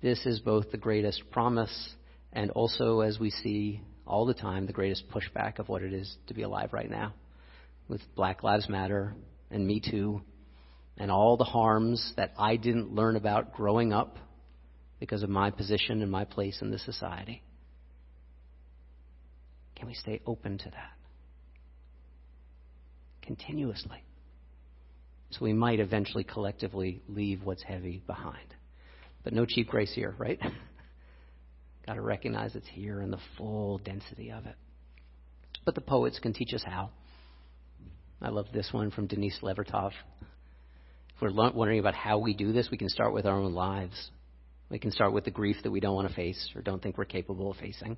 This 0.00 0.24
is 0.26 0.38
both 0.40 0.70
the 0.70 0.78
greatest 0.78 1.30
promise 1.30 1.90
and 2.32 2.50
also, 2.50 3.00
as 3.00 3.18
we 3.18 3.30
see 3.30 3.80
all 4.06 4.26
the 4.26 4.34
time, 4.34 4.66
the 4.66 4.72
greatest 4.72 5.04
pushback 5.10 5.58
of 5.58 5.68
what 5.68 5.82
it 5.82 5.92
is 5.92 6.16
to 6.26 6.34
be 6.34 6.42
alive 6.42 6.72
right 6.72 6.90
now 6.90 7.14
with 7.88 8.00
Black 8.14 8.42
Lives 8.42 8.68
Matter 8.68 9.14
and 9.50 9.66
Me 9.66 9.80
Too 9.80 10.20
and 10.98 11.10
all 11.10 11.36
the 11.36 11.44
harms 11.44 12.12
that 12.16 12.32
I 12.38 12.56
didn't 12.56 12.94
learn 12.94 13.16
about 13.16 13.54
growing 13.54 13.92
up 13.92 14.18
because 15.00 15.22
of 15.22 15.30
my 15.30 15.50
position 15.50 16.02
and 16.02 16.10
my 16.10 16.24
place 16.24 16.60
in 16.60 16.70
the 16.70 16.78
society. 16.78 17.42
Can 19.76 19.86
we 19.86 19.94
stay 19.94 20.20
open 20.26 20.58
to 20.58 20.70
that? 20.70 20.92
Continuously 23.22 24.02
so 25.30 25.44
we 25.44 25.52
might 25.52 25.80
eventually 25.80 26.24
collectively 26.24 27.02
leave 27.08 27.42
what's 27.44 27.62
heavy 27.62 28.02
behind. 28.06 28.54
But 29.24 29.32
no 29.32 29.44
cheap 29.44 29.68
grace 29.68 29.92
here, 29.94 30.14
right? 30.18 30.40
Got 31.86 31.94
to 31.94 32.02
recognize 32.02 32.54
it's 32.54 32.68
here 32.68 33.00
in 33.02 33.10
the 33.10 33.18
full 33.36 33.78
density 33.78 34.30
of 34.30 34.46
it. 34.46 34.54
But 35.64 35.74
the 35.74 35.80
poets 35.80 36.18
can 36.18 36.32
teach 36.32 36.54
us 36.54 36.62
how. 36.64 36.90
I 38.20 38.30
love 38.30 38.46
this 38.52 38.70
one 38.72 38.90
from 38.90 39.06
Denise 39.06 39.38
Levertov. 39.42 39.92
If 41.14 41.22
we're 41.22 41.32
wondering 41.32 41.78
about 41.78 41.94
how 41.94 42.18
we 42.18 42.34
do 42.34 42.52
this, 42.52 42.68
we 42.70 42.78
can 42.78 42.88
start 42.88 43.12
with 43.12 43.26
our 43.26 43.36
own 43.36 43.52
lives. 43.52 44.10
We 44.70 44.78
can 44.78 44.92
start 44.92 45.12
with 45.12 45.24
the 45.24 45.30
grief 45.30 45.56
that 45.62 45.70
we 45.70 45.80
don't 45.80 45.94
want 45.94 46.08
to 46.08 46.14
face 46.14 46.50
or 46.54 46.62
don't 46.62 46.82
think 46.82 46.98
we're 46.98 47.04
capable 47.04 47.50
of 47.50 47.56
facing. 47.56 47.96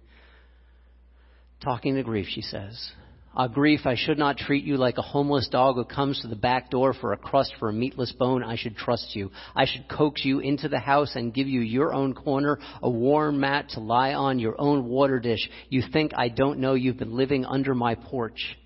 Talking 1.63 1.97
to 1.97 2.03
grief, 2.03 2.27
she 2.29 2.43
says, 2.43 2.93
Ah, 3.33 3.47
grief, 3.47 3.87
I 3.87 3.95
should 3.95 4.19
not 4.19 4.39
treat 4.39 4.65
you 4.65 4.77
like 4.77 4.99
a 4.99 5.03
homeless 5.03 5.47
dog 5.49 5.77
who 5.77 5.85
comes 5.85 6.21
to 6.21 6.27
the 6.27 6.35
back 6.35 6.69
door 6.69 6.93
for 6.93 7.13
a 7.13 7.17
crust 7.17 7.55
for 7.61 7.69
a 7.69 7.73
meatless 7.73 8.11
bone. 8.11 8.43
I 8.43 8.57
should 8.57 8.77
trust 8.77 9.15
you. 9.15 9.31
I 9.55 9.67
should 9.67 9.89
coax 9.89 10.25
you 10.25 10.41
into 10.41 10.69
the 10.69 10.81
house 10.81 11.15
and 11.15 11.33
give 11.33 11.47
you 11.47 11.61
your 11.61 11.95
own 11.95 12.13
corner, 12.13 12.59
a 12.83 12.91
warm 12.91 13.39
mat 13.39 13.69
to 13.71 13.81
lie 13.81 14.15
on, 14.15 14.41
your 14.41 14.61
own 14.61 14.85
water 14.87 15.21
dish. 15.21 15.49
You 15.69 15.83
think 15.93 16.11
I 16.17 16.29
don't 16.29 16.59
know 16.59 16.75
you've 16.75 16.99
been 16.99 17.17
living 17.17 17.45
under 17.45 17.73
my 17.73 17.95
porch. 17.95 18.59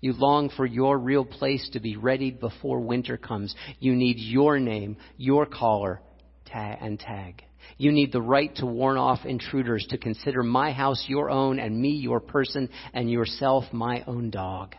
You 0.00 0.12
long 0.14 0.50
for 0.50 0.66
your 0.66 0.98
real 0.98 1.24
place 1.24 1.70
to 1.74 1.80
be 1.80 1.96
ready 1.96 2.32
before 2.32 2.80
winter 2.80 3.16
comes. 3.16 3.54
You 3.78 3.94
need 3.94 4.16
your 4.18 4.58
name, 4.58 4.96
your 5.18 5.46
collar, 5.46 6.00
tag, 6.46 6.78
and 6.80 6.98
tag. 6.98 7.44
You 7.76 7.92
need 7.92 8.12
the 8.12 8.22
right 8.22 8.54
to 8.56 8.66
warn 8.66 8.96
off 8.96 9.24
intruders, 9.24 9.86
to 9.90 9.98
consider 9.98 10.42
my 10.42 10.72
house 10.72 11.04
your 11.08 11.30
own, 11.30 11.58
and 11.58 11.80
me 11.80 11.90
your 11.90 12.20
person, 12.20 12.68
and 12.92 13.10
yourself 13.10 13.64
my 13.72 14.02
own 14.06 14.30
dog. 14.30 14.74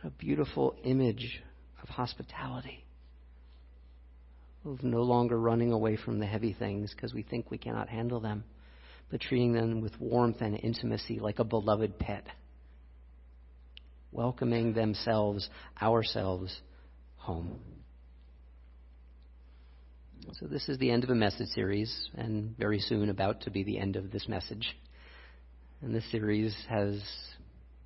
What 0.00 0.12
a 0.12 0.16
beautiful 0.16 0.76
image 0.84 1.42
of 1.82 1.88
hospitality. 1.88 2.84
Of 4.64 4.82
no 4.82 5.02
longer 5.02 5.38
running 5.38 5.72
away 5.72 5.96
from 5.96 6.18
the 6.18 6.26
heavy 6.26 6.52
things 6.52 6.92
because 6.94 7.14
we 7.14 7.22
think 7.22 7.50
we 7.50 7.58
cannot 7.58 7.88
handle 7.88 8.20
them, 8.20 8.44
but 9.10 9.20
treating 9.20 9.52
them 9.52 9.80
with 9.80 9.98
warmth 9.98 10.40
and 10.40 10.58
intimacy 10.58 11.20
like 11.20 11.38
a 11.38 11.44
beloved 11.44 11.98
pet. 11.98 12.26
Welcoming 14.12 14.72
themselves, 14.72 15.48
ourselves, 15.80 16.60
home. 17.16 17.58
So, 20.34 20.46
this 20.46 20.68
is 20.68 20.78
the 20.78 20.90
end 20.90 21.04
of 21.04 21.10
a 21.10 21.14
message 21.14 21.48
series, 21.48 22.10
and 22.14 22.54
very 22.58 22.80
soon 22.80 23.08
about 23.08 23.40
to 23.42 23.50
be 23.50 23.64
the 23.64 23.78
end 23.78 23.96
of 23.96 24.10
this 24.10 24.28
message. 24.28 24.76
And 25.80 25.94
this 25.94 26.08
series 26.10 26.54
has 26.68 27.00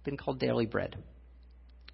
been 0.05 0.16
called 0.16 0.40
Daily 0.40 0.66
Bread, 0.66 0.96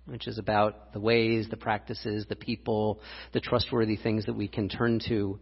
which 0.07 0.27
is 0.27 0.39
about 0.39 0.95
the 0.95 1.01
ways, 1.01 1.49
the 1.51 1.59
practices, 1.59 2.25
the 2.31 2.37
people, 2.37 3.01
the 3.35 3.41
trustworthy 3.41 3.97
things 3.97 4.25
that 4.25 4.33
we 4.33 4.49
can 4.49 4.71
turn 4.71 5.01
to 5.09 5.39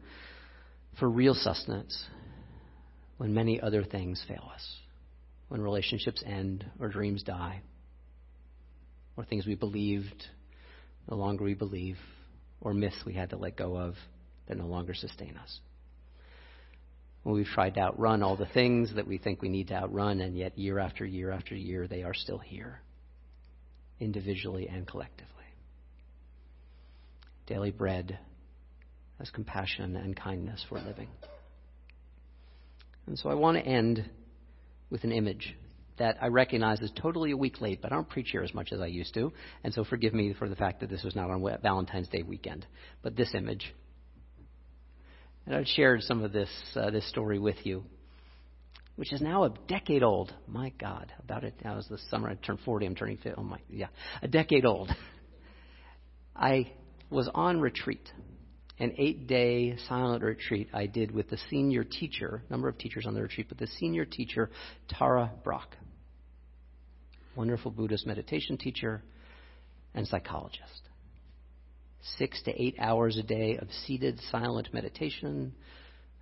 for 0.98 1.08
real 1.08 1.34
sustenance 1.34 2.04
when 3.16 3.32
many 3.32 3.60
other 3.60 3.84
things 3.84 4.24
fail 4.26 4.50
us, 4.52 4.76
when 5.48 5.60
relationships 5.60 6.22
end 6.26 6.66
or 6.80 6.88
dreams 6.88 7.22
die, 7.22 7.62
or 9.16 9.24
things 9.24 9.46
we 9.46 9.54
believed 9.54 10.24
no 11.08 11.16
longer 11.16 11.44
we 11.44 11.54
believe, 11.54 11.96
or 12.60 12.74
myths 12.74 12.98
we 13.06 13.12
had 13.12 13.30
to 13.30 13.36
let 13.36 13.56
go 13.56 13.76
of 13.76 13.94
that 14.48 14.56
no 14.56 14.66
longer 14.66 14.94
sustain 14.94 15.36
us. 15.36 15.60
We've 17.24 17.44
tried 17.46 17.74
to 17.74 17.80
outrun 17.80 18.22
all 18.22 18.36
the 18.36 18.46
things 18.46 18.94
that 18.94 19.08
we 19.08 19.18
think 19.18 19.42
we 19.42 19.48
need 19.48 19.68
to 19.68 19.74
outrun, 19.74 20.20
and 20.20 20.36
yet 20.36 20.56
year 20.56 20.78
after 20.78 21.04
year 21.04 21.32
after 21.32 21.56
year, 21.56 21.88
they 21.88 22.04
are 22.04 22.14
still 22.14 22.38
here, 22.38 22.80
individually 23.98 24.68
and 24.68 24.86
collectively. 24.86 25.32
Daily 27.48 27.72
bread 27.72 28.18
as 29.18 29.30
compassion 29.30 29.96
and 29.96 30.16
kindness 30.16 30.64
for 30.68 30.78
living. 30.78 31.08
And 33.06 33.18
so 33.18 33.28
I 33.28 33.34
want 33.34 33.56
to 33.56 33.64
end 33.64 34.08
with 34.90 35.02
an 35.04 35.12
image 35.12 35.56
that 35.98 36.18
I 36.20 36.26
recognize 36.28 36.80
is 36.80 36.92
totally 36.94 37.30
a 37.30 37.36
week 37.36 37.60
late, 37.60 37.80
but 37.80 37.90
I 37.90 37.96
don't 37.96 38.08
preach 38.08 38.28
here 38.30 38.42
as 38.42 38.54
much 38.54 38.72
as 38.72 38.80
I 38.80 38.86
used 38.86 39.14
to. 39.14 39.32
And 39.64 39.72
so 39.72 39.82
forgive 39.82 40.12
me 40.12 40.34
for 40.38 40.48
the 40.48 40.56
fact 40.56 40.80
that 40.80 40.90
this 40.90 41.02
was 41.02 41.16
not 41.16 41.30
on 41.30 41.42
Valentine's 41.62 42.08
Day 42.08 42.22
weekend. 42.22 42.66
But 43.02 43.16
this 43.16 43.34
image 43.34 43.74
and 45.46 45.54
I've 45.54 45.66
shared 45.66 46.02
some 46.02 46.22
of 46.22 46.32
this, 46.32 46.50
uh, 46.74 46.90
this 46.90 47.08
story 47.08 47.38
with 47.38 47.64
you, 47.64 47.84
which 48.96 49.12
is 49.12 49.20
now 49.20 49.44
a 49.44 49.54
decade 49.68 50.02
old. 50.02 50.34
My 50.48 50.72
God, 50.78 51.12
about 51.22 51.44
it. 51.44 51.54
That 51.62 51.76
was 51.76 51.86
the 51.88 51.98
summer 52.10 52.28
I 52.28 52.34
turned 52.34 52.58
40. 52.64 52.86
I'm 52.86 52.94
turning 52.94 53.16
50. 53.16 53.34
Oh 53.38 53.42
my, 53.42 53.58
yeah, 53.70 53.88
a 54.22 54.28
decade 54.28 54.66
old. 54.66 54.90
I 56.36 56.72
was 57.08 57.30
on 57.32 57.60
retreat, 57.60 58.10
an 58.78 58.94
eight 58.98 59.28
day 59.28 59.76
silent 59.88 60.22
retreat 60.22 60.68
I 60.74 60.86
did 60.86 61.12
with 61.12 61.30
the 61.30 61.38
senior 61.48 61.84
teacher, 61.84 62.42
number 62.50 62.68
of 62.68 62.76
teachers 62.76 63.06
on 63.06 63.14
the 63.14 63.22
retreat, 63.22 63.46
but 63.48 63.58
the 63.58 63.68
senior 63.78 64.04
teacher, 64.04 64.50
Tara 64.88 65.30
Brach. 65.44 65.68
Wonderful 67.36 67.70
Buddhist 67.70 68.06
meditation 68.06 68.56
teacher 68.58 69.02
and 69.94 70.08
psychologist 70.08 70.85
six 72.18 72.42
to 72.44 72.62
eight 72.62 72.76
hours 72.78 73.16
a 73.16 73.22
day 73.22 73.56
of 73.56 73.68
seated 73.86 74.20
silent 74.30 74.72
meditation, 74.72 75.52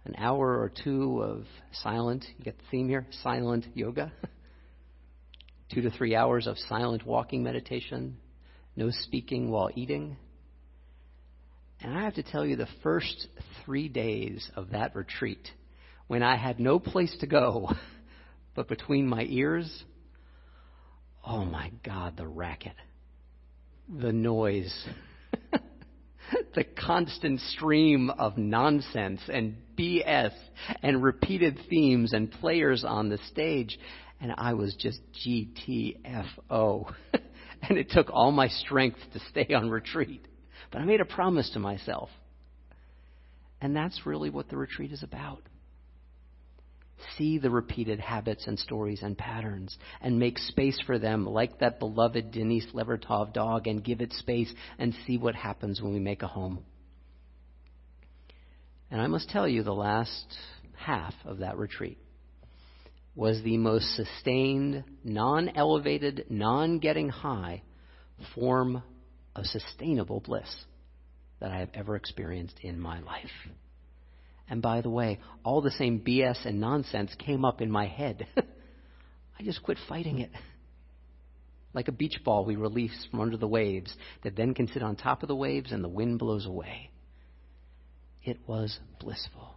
an 0.05 0.15
hour 0.19 0.61
or 0.61 0.71
two 0.83 1.23
of 1.23 1.45
silent, 1.73 2.25
you 2.37 2.45
get 2.45 2.59
the 2.59 2.65
theme 2.71 2.89
here, 2.89 3.07
silent 3.23 3.67
yoga, 3.75 4.13
two 5.73 5.83
to 5.83 5.91
three 5.91 6.15
hours 6.15 6.47
of 6.47 6.59
silent 6.69 7.07
walking 7.07 7.43
meditation, 7.43 8.17
no 8.77 8.91
speaking 8.91 9.51
while 9.51 9.71
eating. 9.75 10.17
And 11.81 11.97
I 11.97 12.03
have 12.03 12.15
to 12.15 12.23
tell 12.23 12.47
you, 12.47 12.57
the 12.57 12.69
first 12.83 13.29
three 13.65 13.89
days 13.89 14.49
of 14.57 14.71
that 14.71 14.95
retreat, 14.95 15.49
when 16.07 16.23
I 16.23 16.37
had 16.37 16.61
no 16.61 16.79
place 16.79 17.15
to 17.21 17.27
go 17.27 17.71
but 18.55 18.69
between 18.69 19.07
my 19.07 19.25
ears, 19.29 19.85
oh 21.27 21.45
my 21.45 21.71
God, 21.85 22.17
the 22.17 22.27
racket, 22.27 22.75
the 23.89 24.13
noise. 24.13 24.73
The 26.55 26.65
constant 26.65 27.41
stream 27.41 28.11
of 28.11 28.39
nonsense 28.39 29.21
and 29.29 29.57
BS 29.77 30.33
and 30.83 31.03
repeated 31.03 31.59
themes 31.69 32.13
and 32.13 32.31
players 32.31 32.85
on 32.85 33.09
the 33.09 33.19
stage. 33.31 33.79
And 34.21 34.33
I 34.37 34.55
was 34.55 34.75
just 34.75 35.01
GTFO. 35.27 36.93
and 37.63 37.79
it 37.79 37.91
took 37.91 38.11
all 38.11 38.31
my 38.33 38.49
strength 38.49 38.99
to 39.13 39.21
stay 39.31 39.53
on 39.55 39.71
retreat. 39.71 40.27
But 40.71 40.81
I 40.81 40.85
made 40.85 41.01
a 41.01 41.05
promise 41.05 41.51
to 41.51 41.59
myself. 41.59 42.11
And 43.61 43.75
that's 43.75 44.07
really 44.07 44.31
what 44.31 44.49
the 44.49 44.57
retreat 44.57 44.93
is 44.93 45.03
about. 45.03 45.43
See 47.17 47.39
the 47.39 47.51
repeated 47.51 48.01
habits 48.01 48.47
and 48.47 48.59
stories 48.59 49.03
and 49.03 49.17
patterns 49.17 49.77
and 50.01 50.19
make 50.19 50.39
space 50.39 50.81
for 50.87 50.99
them 50.99 51.27
like 51.27 51.59
that 51.59 51.79
beloved 51.79 52.33
Denise 52.33 52.67
Levertov 52.73 53.33
dog 53.33 53.67
and 53.67 53.85
give 53.85 54.01
it 54.01 54.13
space 54.13 54.53
and 54.79 54.95
see 55.07 55.19
what 55.19 55.35
happens 55.35 55.81
when 55.81 55.93
we 55.93 56.01
make 56.01 56.23
a 56.23 56.29
home. 56.29 56.65
And 58.91 59.01
I 59.01 59.07
must 59.07 59.29
tell 59.29 59.49
you, 59.49 59.63
the 59.63 59.73
last 59.73 60.37
half 60.77 61.15
of 61.25 61.39
that 61.39 61.57
retreat 61.57 61.99
was 63.17 63.43
the 63.43 63.57
most 63.59 63.97
sustained, 63.97 64.85
non 65.03 65.49
elevated, 65.51 66.27
non 66.31 66.79
getting 66.79 67.09
high 67.09 67.63
form 68.35 68.83
of 69.35 69.47
sustainable 69.47 70.21
bliss 70.21 70.65
that 71.41 71.51
I 71.51 71.59
have 71.59 71.71
ever 71.75 71.97
experienced 71.97 72.59
in 72.63 72.79
my 72.79 73.01
life. 73.01 73.31
And 74.49 74.61
by 74.61 74.81
the 74.83 74.91
way, 74.91 75.21
all 75.43 75.63
the 75.63 75.71
same 75.71 76.01
BS 76.01 76.45
and 76.45 76.61
nonsense 76.61 77.15
came 77.19 77.45
up 77.45 77.61
in 77.61 77.71
my 77.71 77.87
head. 77.87 78.27
I 78.37 79.43
just 79.43 79.63
quit 79.63 79.79
fighting 79.89 80.19
it. 80.19 80.31
Like 81.73 81.89
a 81.89 81.93
beach 81.93 82.21
ball 82.25 82.45
we 82.45 82.57
release 82.57 83.07
from 83.11 83.21
under 83.21 83.37
the 83.37 83.49
waves 83.49 83.95
that 84.23 84.37
then 84.37 84.55
can 84.55 84.69
sit 84.69 84.83
on 84.83 84.97
top 84.97 85.23
of 85.23 85.29
the 85.29 85.35
waves 85.35 85.73
and 85.73 85.83
the 85.83 85.89
wind 85.89 86.19
blows 86.19 86.47
away. 86.47 86.91
It 88.23 88.39
was 88.47 88.79
blissful. 89.01 89.57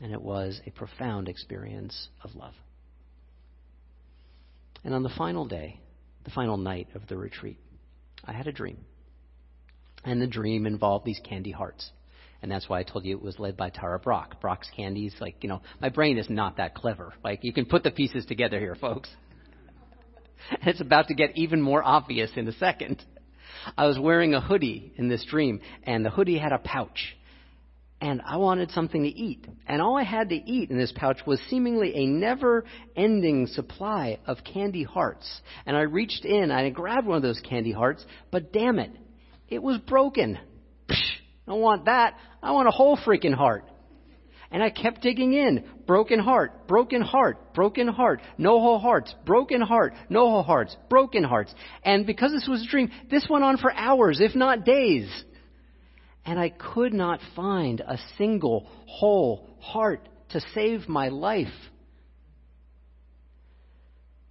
And 0.00 0.12
it 0.12 0.22
was 0.22 0.60
a 0.66 0.70
profound 0.70 1.28
experience 1.28 2.08
of 2.22 2.34
love. 2.34 2.54
And 4.84 4.94
on 4.94 5.02
the 5.02 5.10
final 5.10 5.44
day, 5.44 5.80
the 6.24 6.30
final 6.30 6.56
night 6.56 6.88
of 6.94 7.06
the 7.08 7.16
retreat, 7.16 7.58
I 8.24 8.32
had 8.32 8.46
a 8.46 8.52
dream. 8.52 8.78
And 10.04 10.22
the 10.22 10.26
dream 10.26 10.66
involved 10.66 11.04
these 11.04 11.20
candy 11.24 11.50
hearts. 11.50 11.90
And 12.40 12.50
that's 12.50 12.68
why 12.68 12.78
I 12.78 12.82
told 12.84 13.04
you 13.04 13.16
it 13.16 13.22
was 13.22 13.38
led 13.38 13.56
by 13.56 13.70
Tara 13.70 13.98
Brach. 13.98 14.40
Brach's 14.40 14.70
candies, 14.76 15.14
like, 15.20 15.42
you 15.42 15.48
know, 15.48 15.60
my 15.80 15.88
brain 15.88 16.18
is 16.18 16.30
not 16.30 16.58
that 16.58 16.74
clever. 16.74 17.12
Like, 17.24 17.40
you 17.42 17.52
can 17.52 17.66
put 17.66 17.82
the 17.82 17.90
pieces 17.90 18.26
together 18.26 18.60
here, 18.60 18.76
folks. 18.76 19.08
it's 20.62 20.80
about 20.80 21.08
to 21.08 21.14
get 21.14 21.36
even 21.36 21.60
more 21.60 21.82
obvious 21.82 22.30
in 22.36 22.46
a 22.46 22.52
second. 22.52 23.02
I 23.76 23.86
was 23.86 23.98
wearing 23.98 24.34
a 24.34 24.40
hoodie 24.40 24.92
in 24.96 25.08
this 25.08 25.24
dream, 25.24 25.60
and 25.82 26.04
the 26.04 26.10
hoodie 26.10 26.38
had 26.38 26.52
a 26.52 26.58
pouch. 26.58 27.16
And 28.00 28.22
I 28.24 28.36
wanted 28.36 28.70
something 28.70 29.02
to 29.02 29.08
eat. 29.08 29.44
And 29.66 29.82
all 29.82 29.96
I 29.96 30.04
had 30.04 30.28
to 30.28 30.36
eat 30.36 30.70
in 30.70 30.78
this 30.78 30.92
pouch 30.94 31.18
was 31.26 31.40
seemingly 31.50 31.96
a 31.96 32.06
never 32.06 32.64
ending 32.94 33.48
supply 33.48 34.20
of 34.24 34.38
candy 34.44 34.84
hearts. 34.84 35.28
And 35.66 35.76
I 35.76 35.80
reached 35.80 36.24
in, 36.24 36.52
I 36.52 36.70
grabbed 36.70 37.08
one 37.08 37.16
of 37.16 37.24
those 37.24 37.40
candy 37.40 37.72
hearts, 37.72 38.06
but 38.30 38.52
damn 38.52 38.78
it, 38.78 38.92
it 39.48 39.60
was 39.60 39.78
broken. 39.78 40.38
Psh, 40.88 40.94
I 41.48 41.50
don't 41.52 41.60
want 41.62 41.86
that. 41.86 42.18
I 42.42 42.52
want 42.52 42.68
a 42.68 42.70
whole 42.70 42.98
freaking 42.98 43.32
heart. 43.32 43.64
And 44.50 44.62
I 44.62 44.68
kept 44.68 45.00
digging 45.00 45.32
in. 45.32 45.64
Broken 45.86 46.18
heart, 46.18 46.68
broken 46.68 47.00
heart, 47.00 47.54
broken 47.54 47.88
heart, 47.88 48.20
no 48.36 48.60
whole 48.60 48.78
hearts, 48.78 49.14
broken 49.24 49.62
heart, 49.62 49.94
no 50.10 50.28
whole 50.28 50.42
hearts, 50.42 50.76
broken 50.90 51.24
hearts. 51.24 51.54
And 51.82 52.04
because 52.04 52.32
this 52.32 52.46
was 52.46 52.62
a 52.62 52.66
dream, 52.66 52.90
this 53.10 53.26
went 53.30 53.44
on 53.44 53.56
for 53.56 53.72
hours, 53.72 54.20
if 54.20 54.34
not 54.34 54.66
days. 54.66 55.08
And 56.26 56.38
I 56.38 56.50
could 56.50 56.92
not 56.92 57.20
find 57.34 57.80
a 57.80 57.96
single 58.18 58.68
whole 58.86 59.48
heart 59.58 60.06
to 60.30 60.42
save 60.54 60.86
my 60.86 61.08
life. 61.08 61.48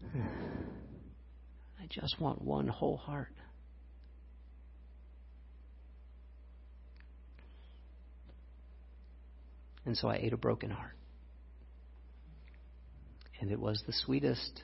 I 0.16 1.88
just 1.90 2.22
want 2.22 2.44
one 2.44 2.68
whole 2.68 2.98
heart. 2.98 3.30
And 9.88 9.98
so 9.98 10.10
I 10.10 10.18
ate 10.18 10.34
a 10.34 10.38
broken 10.38 10.70
heart. 10.70 10.98
And 13.40 13.50
it 13.50 13.58
was 13.60 13.82
the 13.88 13.94
sweetest 13.94 14.64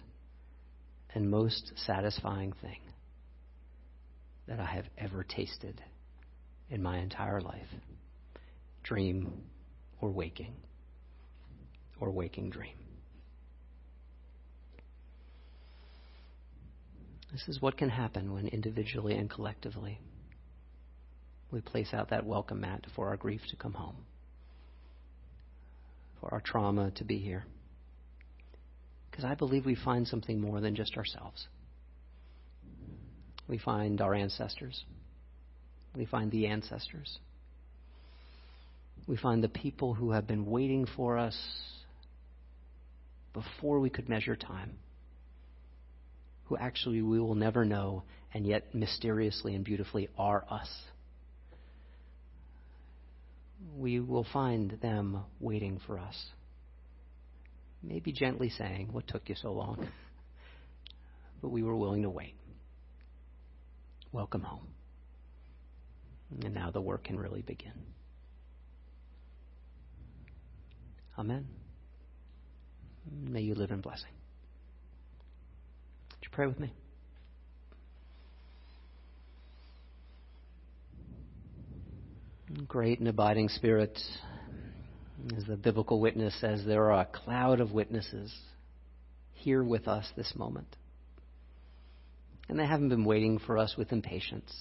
and 1.16 1.32
most 1.32 1.72
satisfying 1.78 2.52
thing 2.62 2.82
that 4.50 4.60
I 4.60 4.66
have 4.66 4.84
ever 4.98 5.24
tasted 5.24 5.82
in 6.70 6.84
my 6.84 6.98
entire 6.98 7.40
life 7.40 7.70
dream 8.84 9.44
or 10.02 10.12
waking, 10.12 10.56
or 12.02 12.12
waking 12.12 12.50
dream. 12.50 12.76
This 17.32 17.48
is 17.48 17.62
what 17.62 17.78
can 17.78 17.88
happen 17.88 18.34
when 18.34 18.50
individually 18.50 19.16
and 19.16 19.30
collectively 19.30 20.02
we 21.50 21.62
place 21.62 21.94
out 21.94 22.10
that 22.10 22.26
welcome 22.26 22.60
mat 22.60 22.84
for 22.94 23.08
our 23.08 23.16
grief 23.16 23.40
to 23.52 23.56
come 23.56 23.74
home 23.74 23.96
for 26.24 26.34
our 26.34 26.42
trauma 26.42 26.90
to 26.92 27.04
be 27.04 27.18
here. 27.18 27.44
Because 29.12 29.26
I 29.26 29.36
believe 29.36 29.66
we 29.66 29.76
find 29.76 30.08
something 30.08 30.40
more 30.40 30.62
than 30.62 30.74
just 30.76 30.96
ourselves. 30.96 31.48
We 33.48 33.58
find 33.58 34.00
our 34.00 34.14
ancestors. 34.14 34.86
We 35.96 36.06
find 36.06 36.32
the 36.32 36.48
ancestors. 36.48 37.20
We 39.06 39.18
find 39.18 39.44
the 39.44 39.50
people 39.50 39.94
who 39.94 40.12
have 40.12 40.26
been 40.26 40.46
waiting 40.46 40.88
for 40.96 41.18
us 41.18 41.38
before 43.34 43.80
we 43.80 43.90
could 43.90 44.08
measure 44.08 44.38
time, 44.38 44.78
who 46.46 46.56
actually 46.56 47.02
we 47.02 47.20
will 47.20 47.36
never 47.36 47.66
know, 47.66 48.04
and 48.34 48.48
yet 48.48 48.74
mysteriously 48.74 49.56
and 49.56 49.66
beautifully 49.66 50.08
are 50.18 50.46
us 50.50 50.70
we 53.78 54.00
will 54.00 54.26
find 54.32 54.72
them 54.82 55.24
waiting 55.40 55.80
for 55.86 56.00
us. 56.00 56.16
Maybe 57.82 58.12
gently 58.12 58.50
saying, 58.50 58.90
What 58.92 59.08
took 59.08 59.30
you 59.30 59.36
so 59.36 59.52
long? 59.52 59.88
But 61.42 61.50
we 61.50 61.62
were 61.62 61.76
willing 61.76 62.04
to 62.04 62.10
wait. 62.10 62.36
Welcome 64.14 64.44
home. 64.44 64.70
And 66.42 66.54
now 66.54 66.72
the 66.72 66.80
work 66.80 67.04
can 67.04 67.20
really 67.20 67.42
begin. 67.42 67.74
Amen. 71.20 71.48
May 73.12 73.42
you 73.42 73.56
live 73.56 73.72
in 73.72 73.82
blessing. 73.82 74.14
Would 76.12 76.24
you 76.24 76.30
pray 76.32 76.48
with 76.48 76.62
me? 76.62 76.72
Great 82.68 83.00
and 83.00 83.08
abiding 83.08 83.50
Spirit, 83.50 84.00
as 85.36 85.44
the 85.46 85.58
biblical 85.58 86.00
witness 86.00 86.40
says, 86.40 86.64
there 86.64 86.92
are 86.92 87.02
a 87.02 87.06
cloud 87.06 87.60
of 87.60 87.72
witnesses 87.72 88.32
here 89.34 89.64
with 89.64 89.88
us 89.88 90.08
this 90.16 90.34
moment. 90.36 90.68
And 92.48 92.60
they 92.60 92.68
haven't 92.68 92.90
been 92.90 93.06
waiting 93.06 93.40
for 93.40 93.58
us 93.58 93.76
with 93.76 93.92
impatience, 93.92 94.54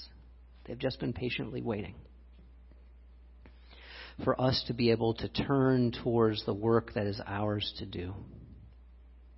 they've 0.65 0.79
just 0.79 1.01
been 1.01 1.13
patiently 1.13 1.61
waiting 1.61 1.95
for 4.25 4.41
us 4.41 4.63
to 4.69 4.75
be 4.75 4.91
able 4.91 5.15
to 5.15 5.29
turn 5.29 5.93
towards 6.03 6.45
the 6.47 6.55
work 6.55 6.95
that 6.95 7.07
is 7.07 7.21
ours 7.27 7.75
to 7.79 7.87
do 7.87 8.15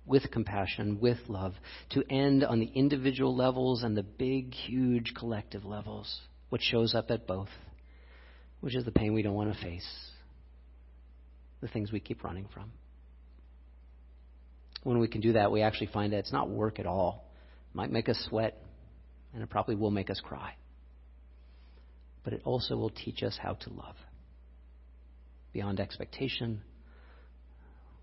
with 0.05 0.31
compassion, 0.31 0.99
with 1.01 1.17
love, 1.27 1.53
to 1.89 2.03
end 2.09 2.43
on 2.43 2.59
the 2.59 2.71
individual 2.75 3.35
levels 3.35 3.83
and 3.83 3.97
the 3.97 4.03
big, 4.03 4.53
huge 4.53 5.13
collective 5.17 5.65
levels, 5.65 6.21
which 6.49 6.61
shows 6.61 6.93
up 6.93 7.09
at 7.09 7.25
both 7.25 7.49
which 8.61 8.75
is 8.75 8.85
the 8.85 8.91
pain 8.91 9.13
we 9.13 9.21
don't 9.21 9.33
want 9.33 9.53
to 9.53 9.61
face, 9.61 9.87
the 11.61 11.67
things 11.67 11.91
we 11.91 11.99
keep 11.99 12.23
running 12.23 12.47
from. 12.53 12.71
When 14.83 14.99
we 14.99 15.07
can 15.07 15.21
do 15.21 15.33
that, 15.33 15.51
we 15.51 15.61
actually 15.61 15.87
find 15.87 16.13
that 16.13 16.17
it's 16.19 16.31
not 16.31 16.49
work 16.49 16.79
at 16.79 16.85
all. 16.85 17.25
It 17.71 17.75
might 17.75 17.91
make 17.91 18.07
us 18.07 18.23
sweat, 18.29 18.61
and 19.33 19.41
it 19.41 19.49
probably 19.49 19.75
will 19.75 19.91
make 19.91 20.09
us 20.09 20.19
cry. 20.23 20.53
But 22.23 22.33
it 22.33 22.41
also 22.43 22.75
will 22.75 22.89
teach 22.91 23.23
us 23.23 23.37
how 23.41 23.53
to 23.53 23.69
love 23.71 23.95
beyond 25.53 25.79
expectation, 25.79 26.61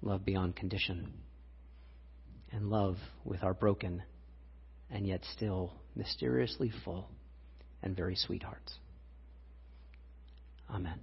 love 0.00 0.24
beyond 0.24 0.56
condition, 0.56 1.12
and 2.50 2.70
love 2.70 2.96
with 3.24 3.42
our 3.42 3.54
broken 3.54 4.02
and 4.90 5.06
yet 5.06 5.20
still 5.36 5.72
mysteriously 5.96 6.70
full 6.84 7.08
and 7.82 7.96
very 7.96 8.14
sweet 8.14 8.42
hearts. 8.42 8.74
Amen. 10.72 10.98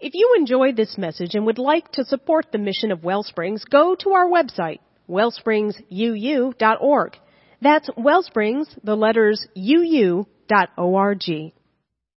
If 0.00 0.14
you 0.14 0.34
enjoyed 0.36 0.76
this 0.76 0.98
message 0.98 1.36
and 1.36 1.46
would 1.46 1.58
like 1.58 1.92
to 1.92 2.04
support 2.04 2.50
the 2.50 2.58
mission 2.58 2.90
of 2.90 3.04
Wellsprings, 3.04 3.64
go 3.64 3.94
to 3.94 4.10
our 4.10 4.28
website, 4.28 4.80
wellspringsuu.org. 5.08 7.16
That's 7.60 7.88
Wellsprings, 7.96 8.66
the 8.82 8.96
letters 8.96 9.46
uu.org. 9.56 10.26